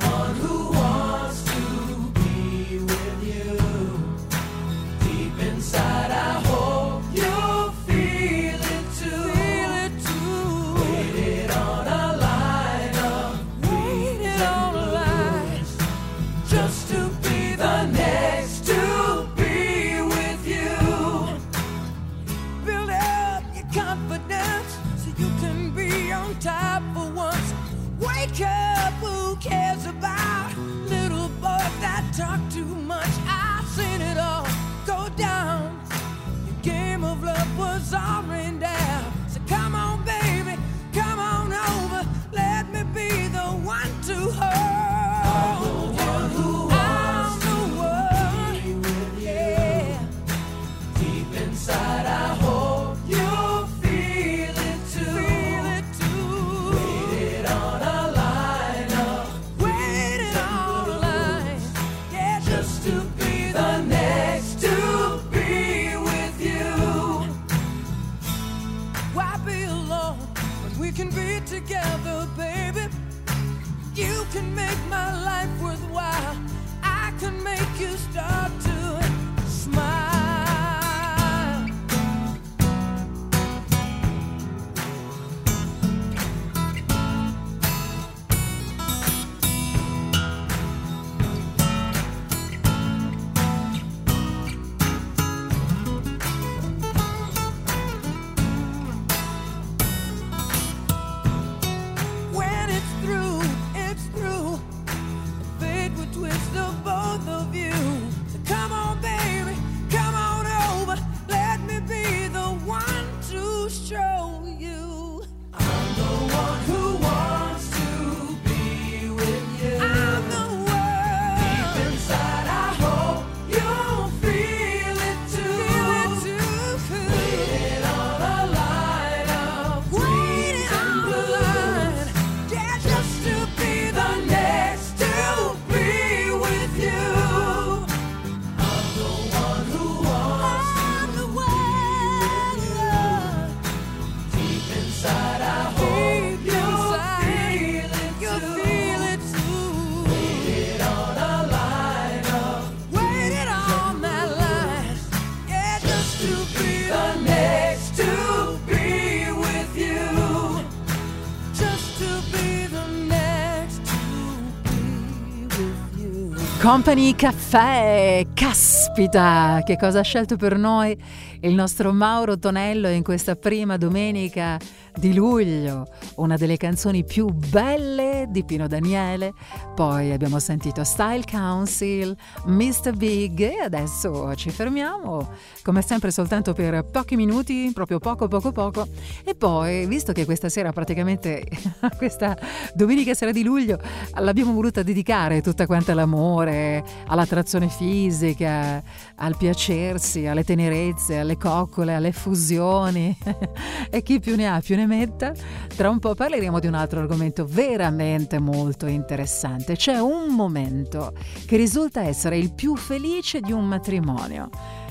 [166.69, 170.95] Company Caffè, caspita, che cosa ha scelto per noi
[171.41, 174.55] il nostro Mauro Tonello in questa prima domenica
[174.93, 175.87] di luglio,
[176.17, 179.33] una delle canzoni più belle di Pino Daniele,
[179.79, 182.13] poi abbiamo sentito Style Council,
[182.47, 182.97] Mr.
[182.97, 185.29] Big e adesso ci fermiamo,
[185.63, 188.85] come sempre soltanto per pochi minuti, proprio poco poco poco,
[189.23, 191.45] e poi visto che questa sera praticamente,
[191.95, 192.37] questa
[192.73, 193.79] domenica sera di luglio,
[194.15, 198.83] l'abbiamo voluta dedicare tutta quanta all'amore, all'attrazione fisica,
[199.15, 203.17] al piacersi, alle tenerezze, alle coccole, alle fusioni
[203.89, 205.31] e chi più ne ha più ne metta.
[205.73, 209.67] Tra un po' parleremo di un altro argomento veramente molto interessante.
[209.75, 211.13] C'è un momento
[211.45, 214.49] che risulta essere il più felice di un matrimonio.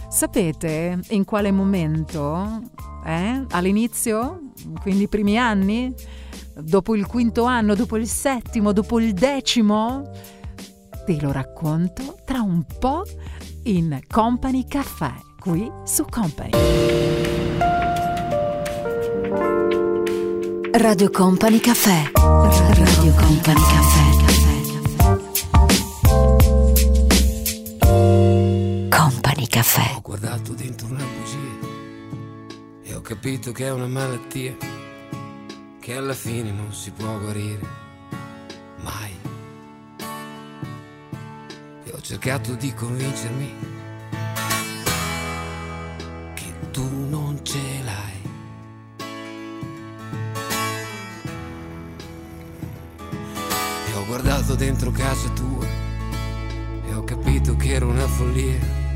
[0.08, 2.62] Sapete in quale momento?
[3.04, 3.44] Eh?
[3.50, 4.40] All'inizio?
[4.80, 5.92] Quindi i primi anni?
[6.54, 7.74] Dopo il quinto anno?
[7.74, 8.72] Dopo il settimo?
[8.72, 10.10] Dopo il decimo?
[11.04, 13.04] Te lo racconto tra un po'
[13.64, 16.50] in Company Caffè, qui su Company.
[20.72, 22.10] Radio Company Caffè.
[22.14, 24.17] Radio Company Caffè.
[29.58, 29.94] Caffè.
[29.96, 31.66] Ho guardato dentro una bugia
[32.84, 34.54] e ho capito che è una malattia
[35.80, 37.66] che alla fine non si può guarire
[38.76, 39.10] mai.
[41.82, 43.54] E ho cercato di convincermi
[46.34, 48.20] che tu non ce l'hai.
[53.88, 55.66] E ho guardato dentro casa tua
[56.86, 58.86] e ho capito che era una follia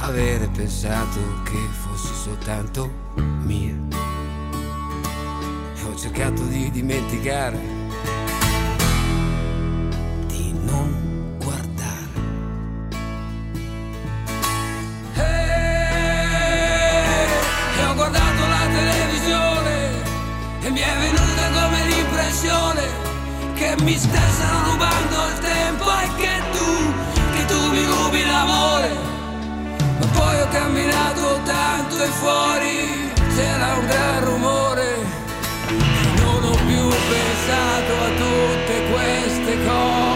[0.00, 2.90] avere pensato che fossi soltanto
[3.44, 3.74] mia.
[5.74, 7.58] E ho cercato di dimenticare,
[10.26, 12.08] di non guardare.
[17.76, 19.92] E ho guardato la televisione
[20.62, 22.82] e mi è venuta come l'impressione
[23.54, 26.92] che mi stessero rubando il tempo e che tu,
[27.34, 29.09] che tu mi rubi l'amore.
[30.20, 34.96] Poi ho camminato tanto e fuori c'era un gran rumore
[36.16, 40.09] non ho più pensato a tutte queste cose.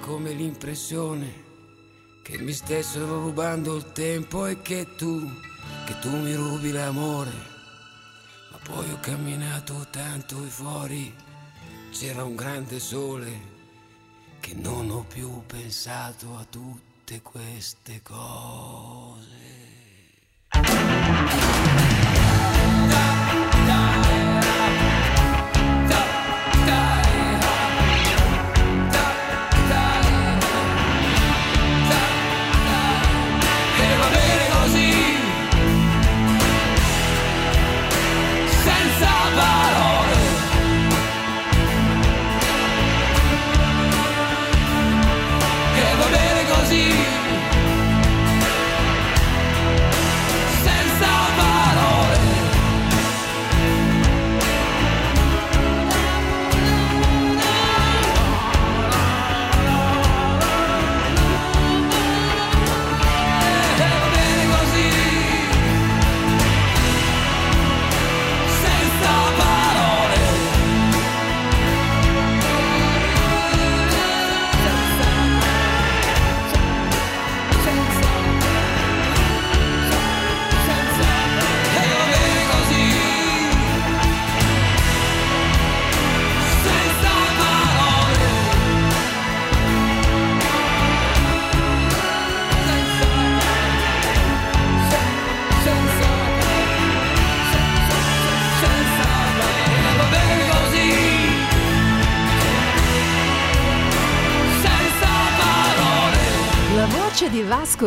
[0.00, 1.48] Come l'impressione
[2.22, 5.30] che mi stessero rubando il tempo e che tu,
[5.86, 7.32] che tu mi rubi l'amore.
[8.50, 11.14] Ma poi ho camminato tanto e fuori
[11.92, 13.58] c'era un grande sole
[14.40, 19.28] che non ho più pensato a tutte queste cose.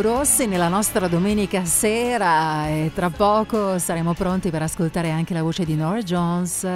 [0.03, 5.63] Rossi nella nostra domenica sera e tra poco saremo pronti per ascoltare anche la voce
[5.63, 6.67] di Nora Jones.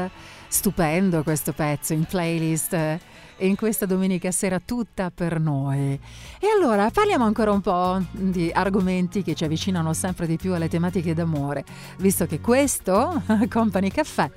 [0.47, 2.99] Stupendo questo pezzo in playlist e
[3.35, 5.99] in questa domenica sera tutta per noi.
[6.39, 10.69] E allora parliamo ancora un po' di argomenti che ci avvicinano sempre di più alle
[10.69, 11.65] tematiche d'amore,
[11.97, 14.31] visto che questo, Company Caffè,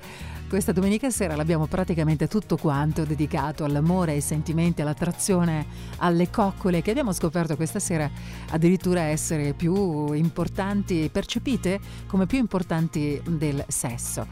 [0.51, 5.65] questa domenica sera l'abbiamo praticamente tutto quanto dedicato all'amore, ai sentimenti, all'attrazione,
[5.99, 8.11] alle coccole che abbiamo scoperto questa sera
[8.49, 14.27] addirittura essere più importanti, percepite come più importanti del sesso.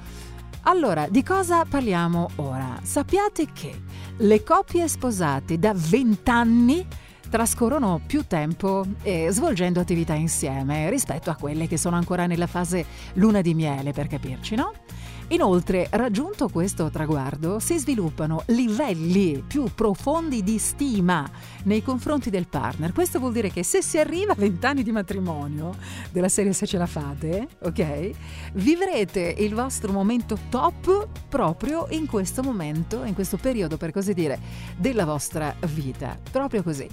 [0.63, 2.77] Allora, di cosa parliamo ora?
[2.83, 3.81] Sappiate che
[4.17, 6.85] le coppie sposate da 20 anni
[7.29, 12.85] trascorrono più tempo eh, svolgendo attività insieme rispetto a quelle che sono ancora nella fase
[13.13, 14.73] luna di miele, per capirci, no?
[15.31, 21.29] Inoltre, raggiunto questo traguardo, si sviluppano livelli più profondi di stima
[21.65, 22.93] nei confronti del partner.
[22.93, 25.75] Questo vuol dire che se si arriva a 20 anni di matrimonio,
[26.11, 28.09] della serie se ce la fate, ok?
[28.53, 34.39] Vivrete il vostro momento top proprio in questo momento, in questo periodo, per così dire,
[34.77, 36.17] della vostra vita.
[36.31, 36.87] Proprio così.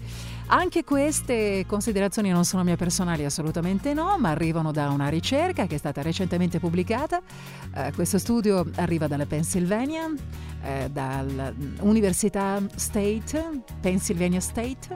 [0.49, 5.75] Anche queste considerazioni non sono mie personali, assolutamente no, ma arrivano da una ricerca che
[5.75, 7.21] è stata recentemente pubblicata.
[7.75, 10.09] Eh, questo studio arriva dalla Pennsylvania,
[10.63, 14.89] eh, dall'Università State, Pennsylvania State,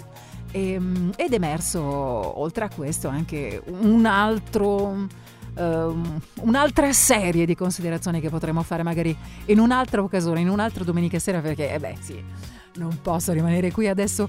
[0.52, 5.08] ehm, ed è emerso oltre a questo anche un altro
[5.54, 9.16] ehm, un'altra serie di considerazioni che potremmo fare magari
[9.46, 12.22] in un'altra occasione, in un'altra domenica sera, perché, eh beh, sì,
[12.74, 14.28] non posso rimanere qui adesso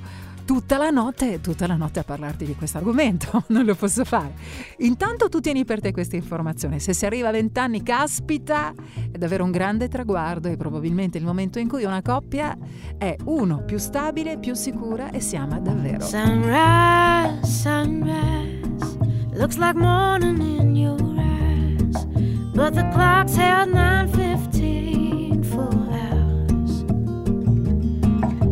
[0.51, 4.33] tutta la notte, tutta la notte a parlarti di questo argomento, non lo posso fare.
[4.79, 8.73] Intanto tu tieni per te questa informazione, se si arriva a vent'anni, caspita,
[9.09, 12.57] è davvero un grande traguardo e probabilmente il momento in cui una coppia
[12.97, 16.05] è uno più stabile, più sicura e si ama davvero.
[16.05, 18.97] Sunrise, sunrise,
[19.35, 22.05] looks like morning in your eyes,
[22.53, 25.00] but the clock's held 9:15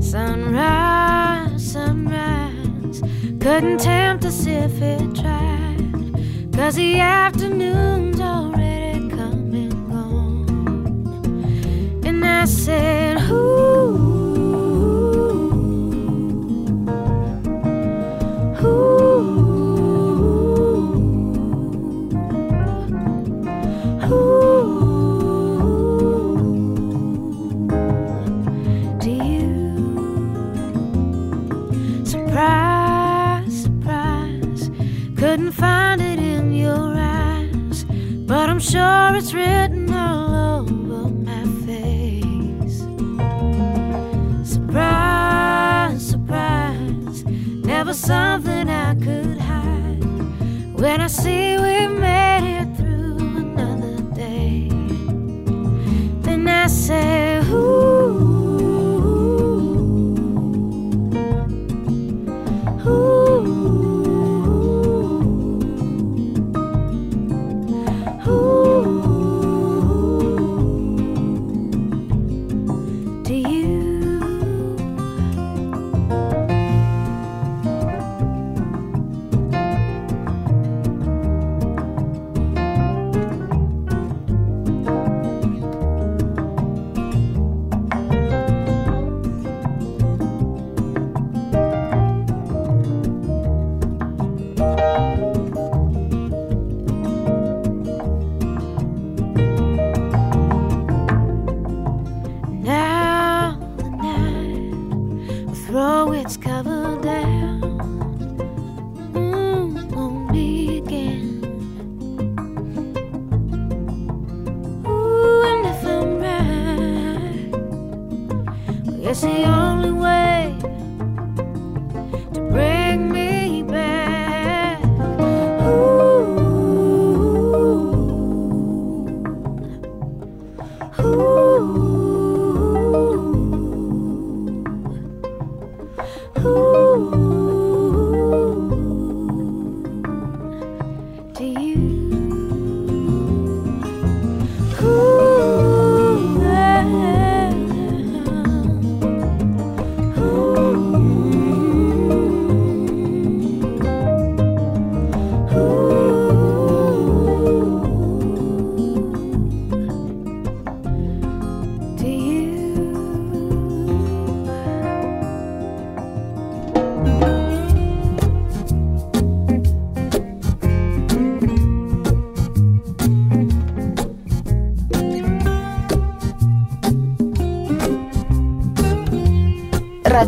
[0.09, 3.03] Sunrise, sunrise,
[3.39, 10.47] couldn't tempt us if it tried, cause the afternoon's already come and gone.
[12.03, 14.08] And I said, Ooh.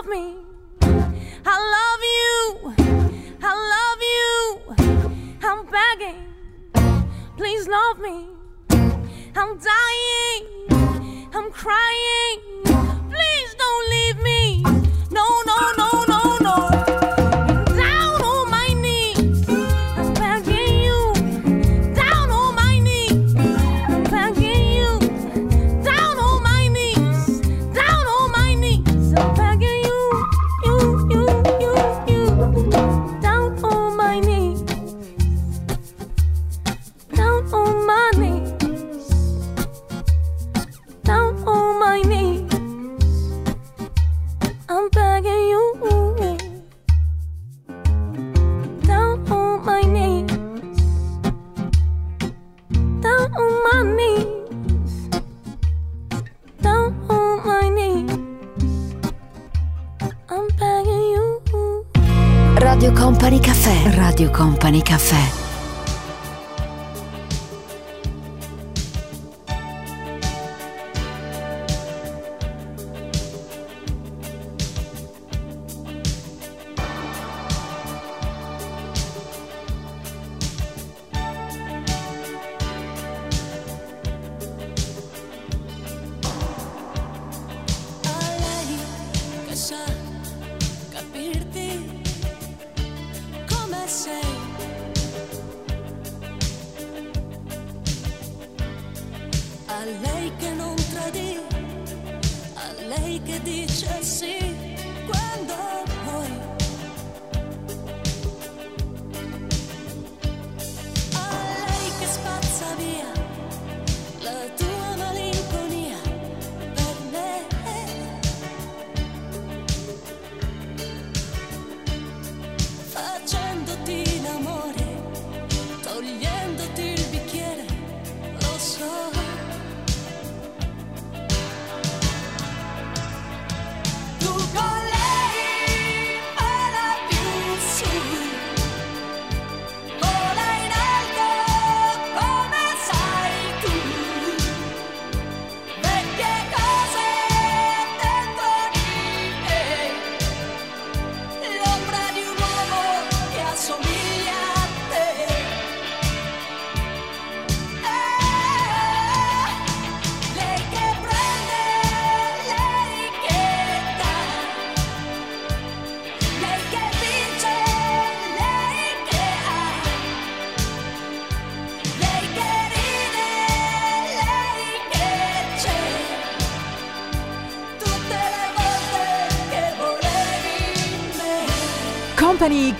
[0.00, 0.34] Love me.
[1.44, 2.74] I love you,
[3.42, 4.24] I love you,
[5.42, 6.22] I'm begging,
[7.36, 8.28] please love me.
[9.36, 10.46] I'm dying,
[11.34, 12.40] I'm crying,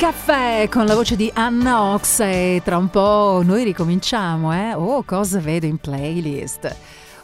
[0.01, 4.73] Caffè con la voce di Anna Ox e tra un po' noi ricominciamo, eh?
[4.73, 6.75] Oh, cosa vedo in playlist?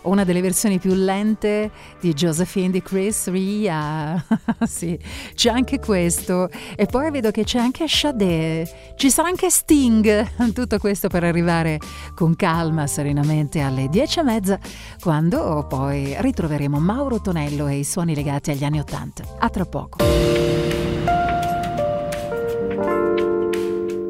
[0.02, 1.70] Una delle versioni più lente
[2.00, 4.22] di Josephine di Chris Ria.
[4.68, 4.96] sì,
[5.34, 6.50] c'è anche questo.
[6.76, 8.68] E poi vedo che c'è anche Sade.
[8.94, 10.52] Ci sarà anche Sting.
[10.52, 11.80] Tutto questo per arrivare
[12.14, 14.58] con calma, serenamente alle dieci e mezza,
[15.00, 19.24] quando poi ritroveremo Mauro Tonello e i suoni legati agli anni Ottanta.
[19.38, 20.65] A tra poco.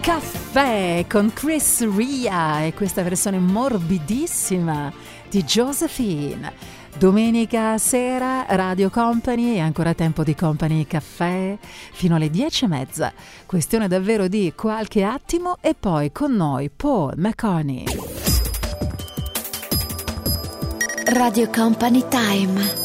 [0.00, 4.92] Caffè Caffè con Chris Ria e questa versione morbidissima
[5.28, 6.52] di Josephine.
[6.96, 11.58] Domenica sera Radio Company e ancora tempo di Company Caffè
[11.90, 13.12] fino alle 10 e mezza.
[13.46, 17.84] Questione davvero di qualche attimo e poi con noi Paul McConney.
[21.06, 22.83] Radio Company Time.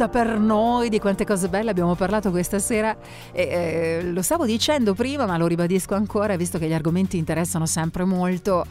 [0.00, 2.96] Tutta per noi, di quante cose belle abbiamo parlato questa sera.
[3.32, 7.66] E, eh, lo stavo dicendo prima, ma lo ribadisco ancora, visto che gli argomenti interessano
[7.66, 8.64] sempre molto.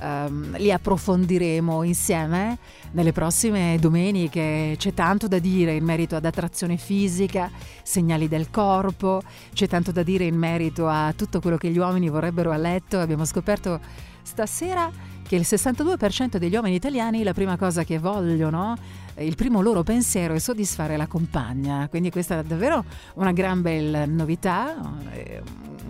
[0.00, 2.58] ehm, li approfondiremo insieme
[2.90, 4.74] nelle prossime domeniche.
[4.76, 7.50] C'è tanto da dire in merito ad attrazione fisica,
[7.82, 9.22] segnali del corpo,
[9.54, 12.98] c'è tanto da dire in merito a tutto quello che gli uomini vorrebbero a letto.
[12.98, 13.80] Abbiamo scoperto
[14.22, 14.90] stasera
[15.26, 18.76] che il 62% degli uomini italiani la prima cosa che vogliono,
[19.18, 21.88] il primo loro pensiero è soddisfare la compagna.
[21.88, 22.84] Quindi questa è davvero
[23.14, 24.76] una gran bella novità,
[25.12, 25.42] eh,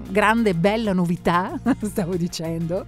[0.08, 2.86] grande bella novità, stavo dicendo.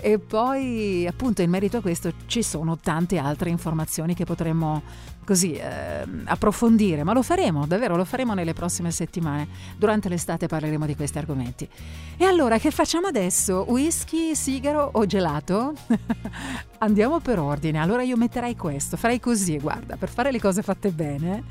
[0.00, 4.82] E poi, appunto, in merito a questo ci sono tante altre informazioni che potremmo
[5.24, 9.46] così eh, approfondire, ma lo faremo, davvero lo faremo nelle prossime settimane.
[9.76, 11.68] Durante l'estate parleremo di questi argomenti.
[12.16, 13.64] E allora, che facciamo adesso?
[13.68, 15.74] Whisky, sigaro o gelato?
[16.78, 17.78] Andiamo per ordine.
[17.78, 21.42] Allora io metterei questo, farei così, guarda, per fare le cose fatte bene.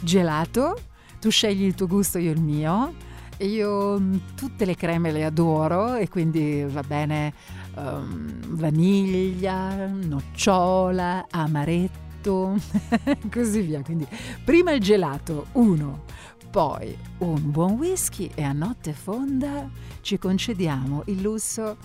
[0.00, 0.78] Gelato,
[1.20, 3.04] tu scegli il tuo gusto, io il mio.
[3.40, 7.34] Io mm, tutte le creme le adoro e quindi va bene
[7.76, 12.05] ehm, vaniglia, nocciola, amaretto,
[13.30, 13.82] così via.
[13.82, 14.06] Quindi
[14.44, 16.04] prima il gelato, uno,
[16.50, 19.68] poi un buon whisky e a notte fonda
[20.00, 21.76] ci concediamo il lusso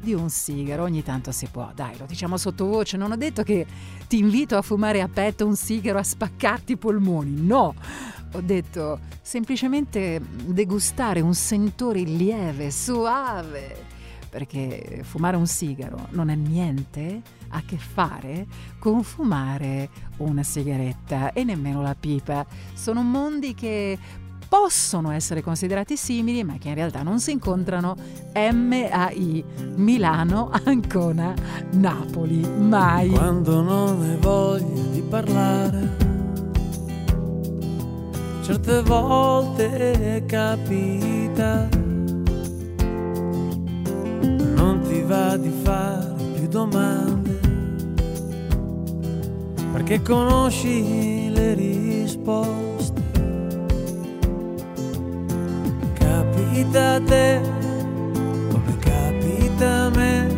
[0.00, 0.84] di un sigaro.
[0.84, 2.96] Ogni tanto si può, dai, lo diciamo sottovoce.
[2.96, 3.66] Non ho detto che
[4.06, 7.74] ti invito a fumare a petto un sigaro a spaccarti i polmoni, no!
[8.34, 13.84] Ho detto semplicemente degustare un sentore lieve, suave,
[14.28, 18.46] perché fumare un sigaro non ha niente a che fare
[18.78, 19.88] con fumare
[20.18, 22.46] una sigaretta e nemmeno la pipa.
[22.74, 23.98] Sono mondi che
[24.48, 27.94] possono essere considerati simili, ma che in realtà non si incontrano.
[28.34, 29.44] MAI
[29.76, 31.34] Milano, Ancona,
[31.72, 33.10] Napoli, mai.
[33.10, 35.96] Quando non hai voglia di parlare,
[38.42, 41.68] certe volte capita,
[44.54, 47.37] non ti va di fare più domande,
[49.78, 53.00] perché conosci le risposte.
[55.92, 57.40] Capita a te,
[58.50, 60.36] come capita a me,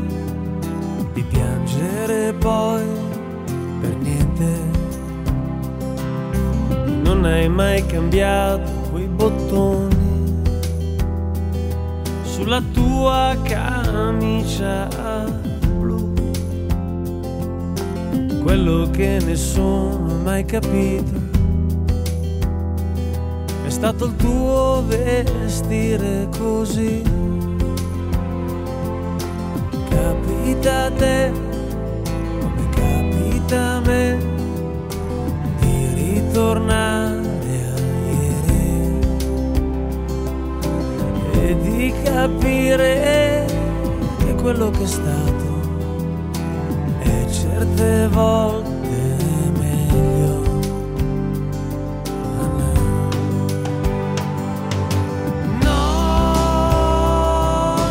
[1.14, 2.82] di piangere poi
[3.80, 4.58] per niente.
[7.02, 10.42] Non hai mai cambiato quei bottoni
[12.24, 14.88] sulla tua camicia.
[18.42, 21.12] Quello che nessuno ha mai capito
[23.64, 27.02] è stato il tuo vestire così.
[29.88, 31.32] Capita a te,
[32.40, 34.18] come capita a me,
[35.60, 37.78] di ritornare a
[38.10, 38.98] ieri
[41.42, 43.46] e di capire
[44.18, 45.49] che quello che è stato
[47.61, 49.16] certe volte
[49.59, 50.43] meglio.
[55.62, 56.70] No,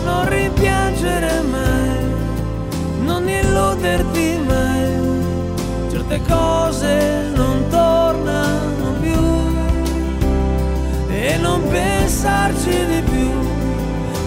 [0.03, 1.99] non rimpiangere mai,
[3.03, 4.89] non illuderti mai,
[5.91, 9.21] certe cose non tornano più
[11.09, 13.29] e non pensarci di più,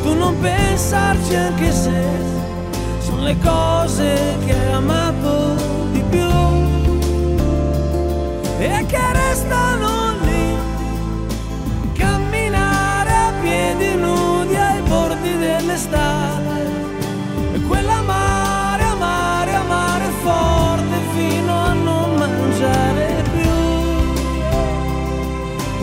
[0.04, 2.41] tu non pensarci anche se
[3.22, 5.54] le cose che hai amato
[5.92, 6.30] di più
[8.58, 10.56] e che restano lì
[11.92, 16.70] camminare a piedi nudi ai bordi dell'estate
[17.54, 23.50] e quell'amare, amare, amare forte fino a non mangiare più.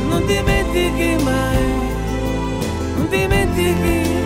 [0.09, 1.63] Non dimentichi mai,
[2.95, 4.18] non dimentichi mai.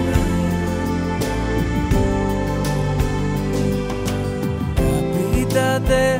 [5.85, 6.19] Te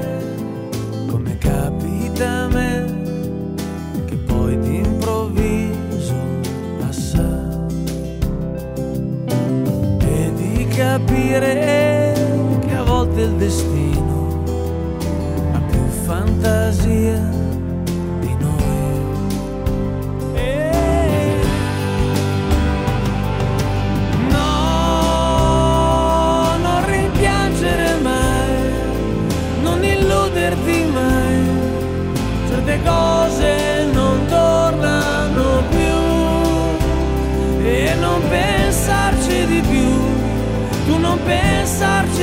[1.08, 2.86] come capita a me
[4.06, 6.16] che poi d'improvviso
[6.80, 7.68] passa.
[10.00, 12.14] E di capire
[12.66, 13.73] che a volte il destino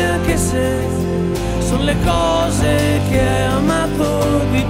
[0.02, 0.88] anche se
[1.60, 4.69] sono le cose che hai amato di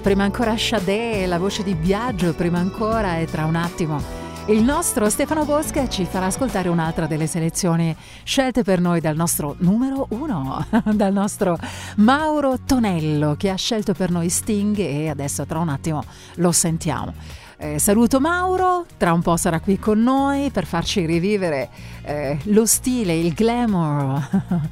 [0.00, 5.08] Prima ancora Sade, la voce di Biagio, prima ancora e tra un attimo il nostro
[5.08, 7.94] Stefano Bosca ci farà ascoltare un'altra delle selezioni
[8.24, 11.56] scelte per noi dal nostro numero uno, dal nostro
[11.96, 16.02] Mauro Tonello che ha scelto per noi Sting e adesso tra un attimo
[16.36, 17.14] lo sentiamo.
[17.58, 21.68] Eh, saluto Mauro, tra un po' sarà qui con noi per farci rivivere
[22.02, 24.28] eh, lo stile, il glamour,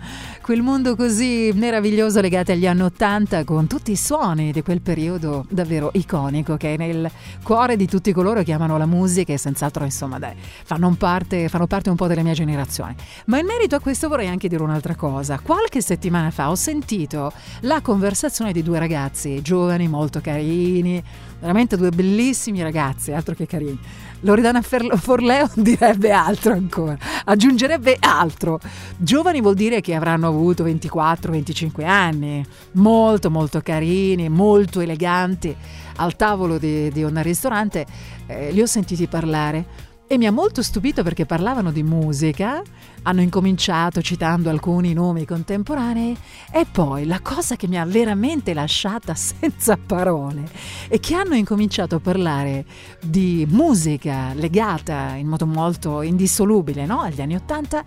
[0.49, 5.45] quel mondo così meraviglioso legato agli anni Ottanta con tutti i suoni di quel periodo
[5.51, 7.11] davvero iconico che è nel
[7.43, 10.35] cuore di tutti coloro che amano la musica e senz'altro insomma dai,
[10.65, 12.97] fanno parte, fanno parte un po' della mia generazione.
[13.27, 15.39] Ma in merito a questo vorrei anche dire un'altra cosa.
[15.39, 17.31] Qualche settimana fa ho sentito
[17.61, 21.05] la conversazione di due ragazzi giovani, molto carini,
[21.41, 23.79] veramente due bellissimi ragazzi, altro che carini.
[24.21, 26.97] Loredana Ferlo- Forleo direbbe altro ancora,
[27.29, 28.59] aggiungerebbe altro.
[28.97, 35.55] Giovani vuol dire che avranno avuto 24-25 anni, molto molto carini, molto eleganti.
[35.97, 37.87] Al tavolo di, di un ristorante
[38.27, 42.63] eh, li ho sentiti parlare e mi ha molto stupito perché parlavano di musica,
[43.09, 46.15] hanno incominciato citando alcuni nomi contemporanei
[46.53, 50.47] e poi la cosa che mi ha veramente lasciata senza parole
[50.89, 52.67] è che hanno incominciato a parlare
[53.01, 57.01] di musica legata in modo molto indissolubile no?
[57.01, 57.83] agli anni Ottanta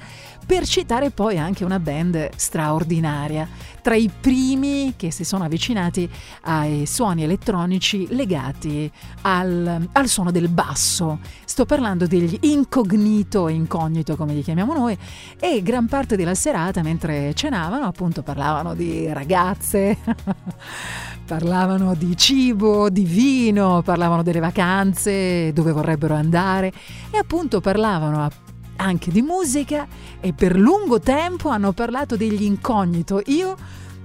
[0.52, 3.48] per citare poi anche una band straordinaria,
[3.82, 6.10] tra i primi che si sono avvicinati
[6.42, 8.92] ai suoni elettronici legati
[9.22, 11.20] al, al suono del basso.
[11.46, 14.98] Sto parlando degli incognito e incognito come li chiamiamo noi
[15.40, 19.98] e gran parte della serata mentre cenavano appunto parlavano di ragazze,
[21.26, 26.72] parlavano di cibo, di vino, parlavano delle vacanze, dove vorrebbero andare
[27.10, 28.30] e appunto parlavano
[28.78, 29.88] anche di musica
[30.20, 33.22] e per lungo tempo hanno parlato degli incognito.
[33.28, 33.56] Io,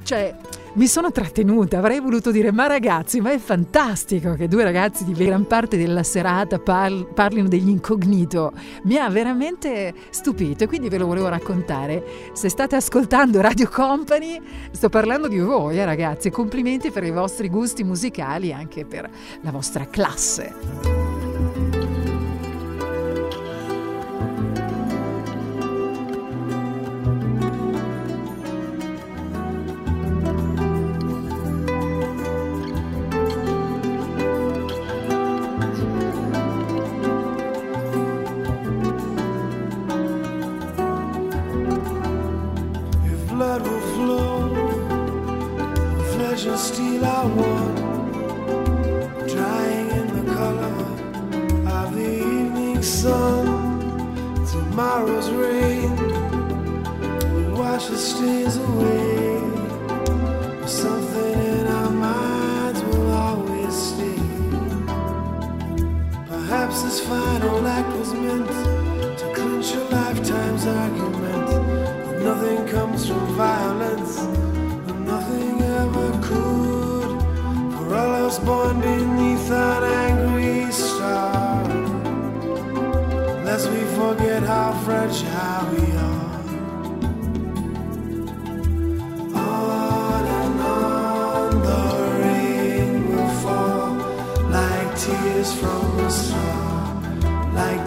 [0.03, 0.35] cioè,
[0.77, 5.13] mi sono trattenuta, avrei voluto dire, ma ragazzi, ma è fantastico che due ragazzi di
[5.15, 8.53] gran parte della serata par- parlino degli incognito.
[8.83, 12.05] Mi ha veramente stupito e quindi ve lo volevo raccontare.
[12.35, 14.39] Se state ascoltando Radio Company,
[14.71, 16.29] sto parlando di voi, eh, ragazzi.
[16.29, 19.09] Complimenti per i vostri gusti musicali e anche per
[19.41, 21.06] la vostra classe.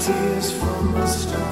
[0.09, 1.48] Like tears from a star.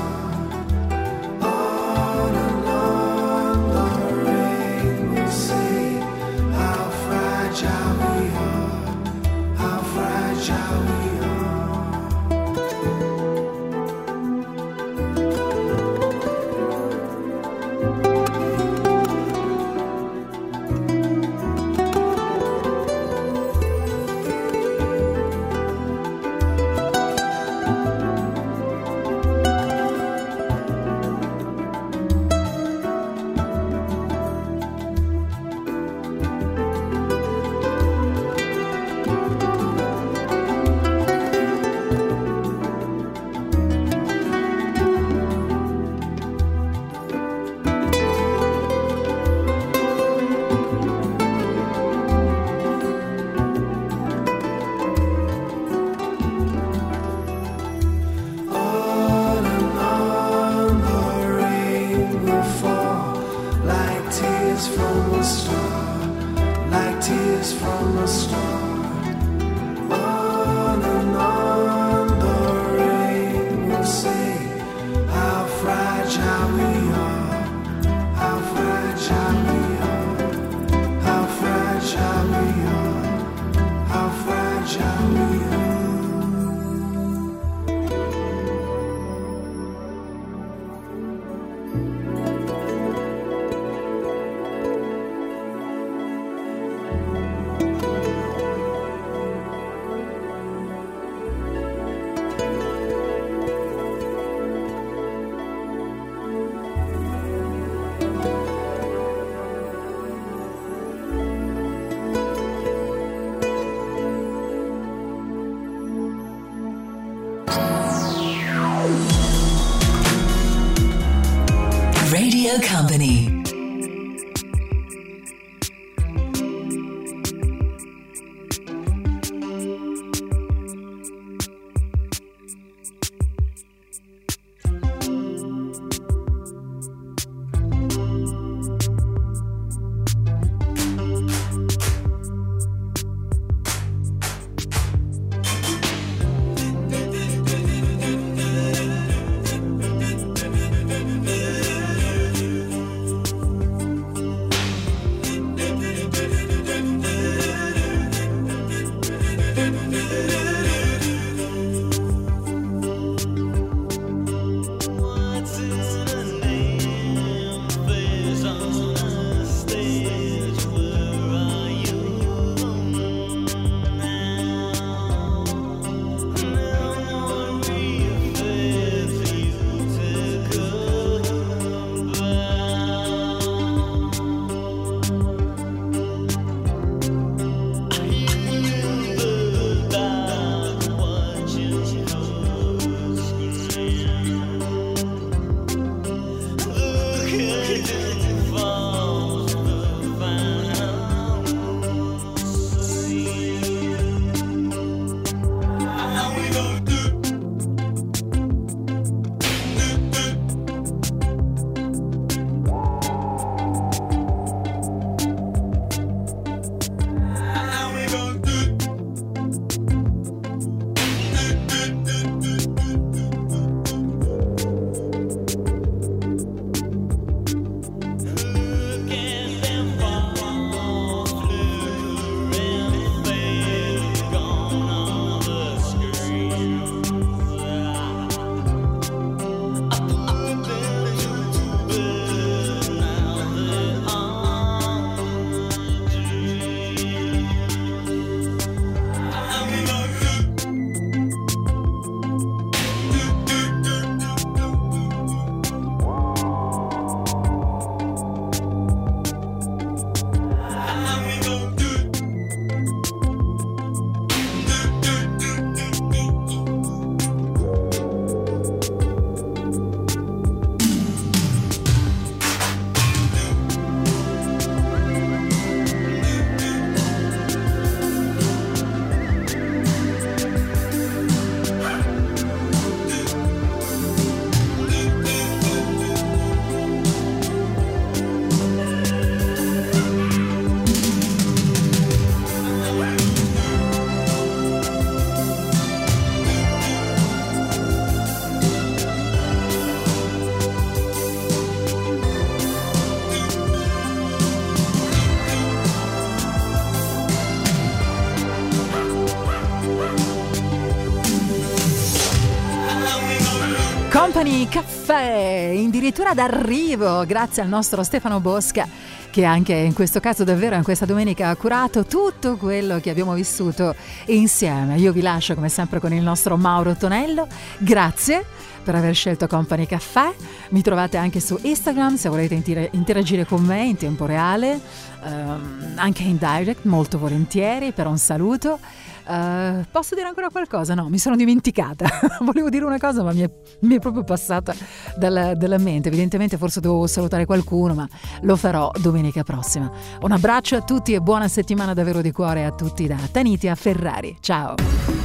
[314.48, 318.88] Company Caffè, addirittura d'arrivo, grazie al nostro Stefano Bosca
[319.30, 323.34] che anche in questo caso davvero in questa domenica ha curato tutto quello che abbiamo
[323.34, 323.94] vissuto
[324.28, 324.98] insieme.
[325.00, 327.46] Io vi lascio come sempre con il nostro Mauro Tonello,
[327.78, 328.46] grazie
[328.84, 330.34] per aver scelto Company Caffè,
[330.70, 334.80] mi trovate anche su Instagram se volete inter- interagire con me in tempo reale,
[335.26, 338.80] ehm, anche in direct molto volentieri per un saluto.
[339.28, 340.94] Uh, posso dire ancora qualcosa?
[340.94, 342.08] No, mi sono dimenticata.
[342.42, 343.50] Volevo dire una cosa, ma mi è,
[343.82, 344.74] mi è proprio passata
[345.18, 346.08] dalla, dalla, mente.
[346.08, 348.08] Evidentemente, forse dovevo salutare qualcuno, ma
[348.42, 349.92] lo farò domenica prossima.
[350.22, 353.76] Un abbraccio a tutti e buona settimana davvero di cuore a tutti da Taniti a
[353.76, 354.38] Ferrari.
[354.40, 354.76] Ciao.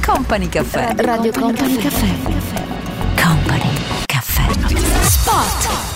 [0.05, 0.95] Company Caffè.
[0.97, 2.07] Radio Company Caffè.
[3.15, 3.69] Company
[4.05, 4.51] Caffè.
[5.03, 5.92] Spot.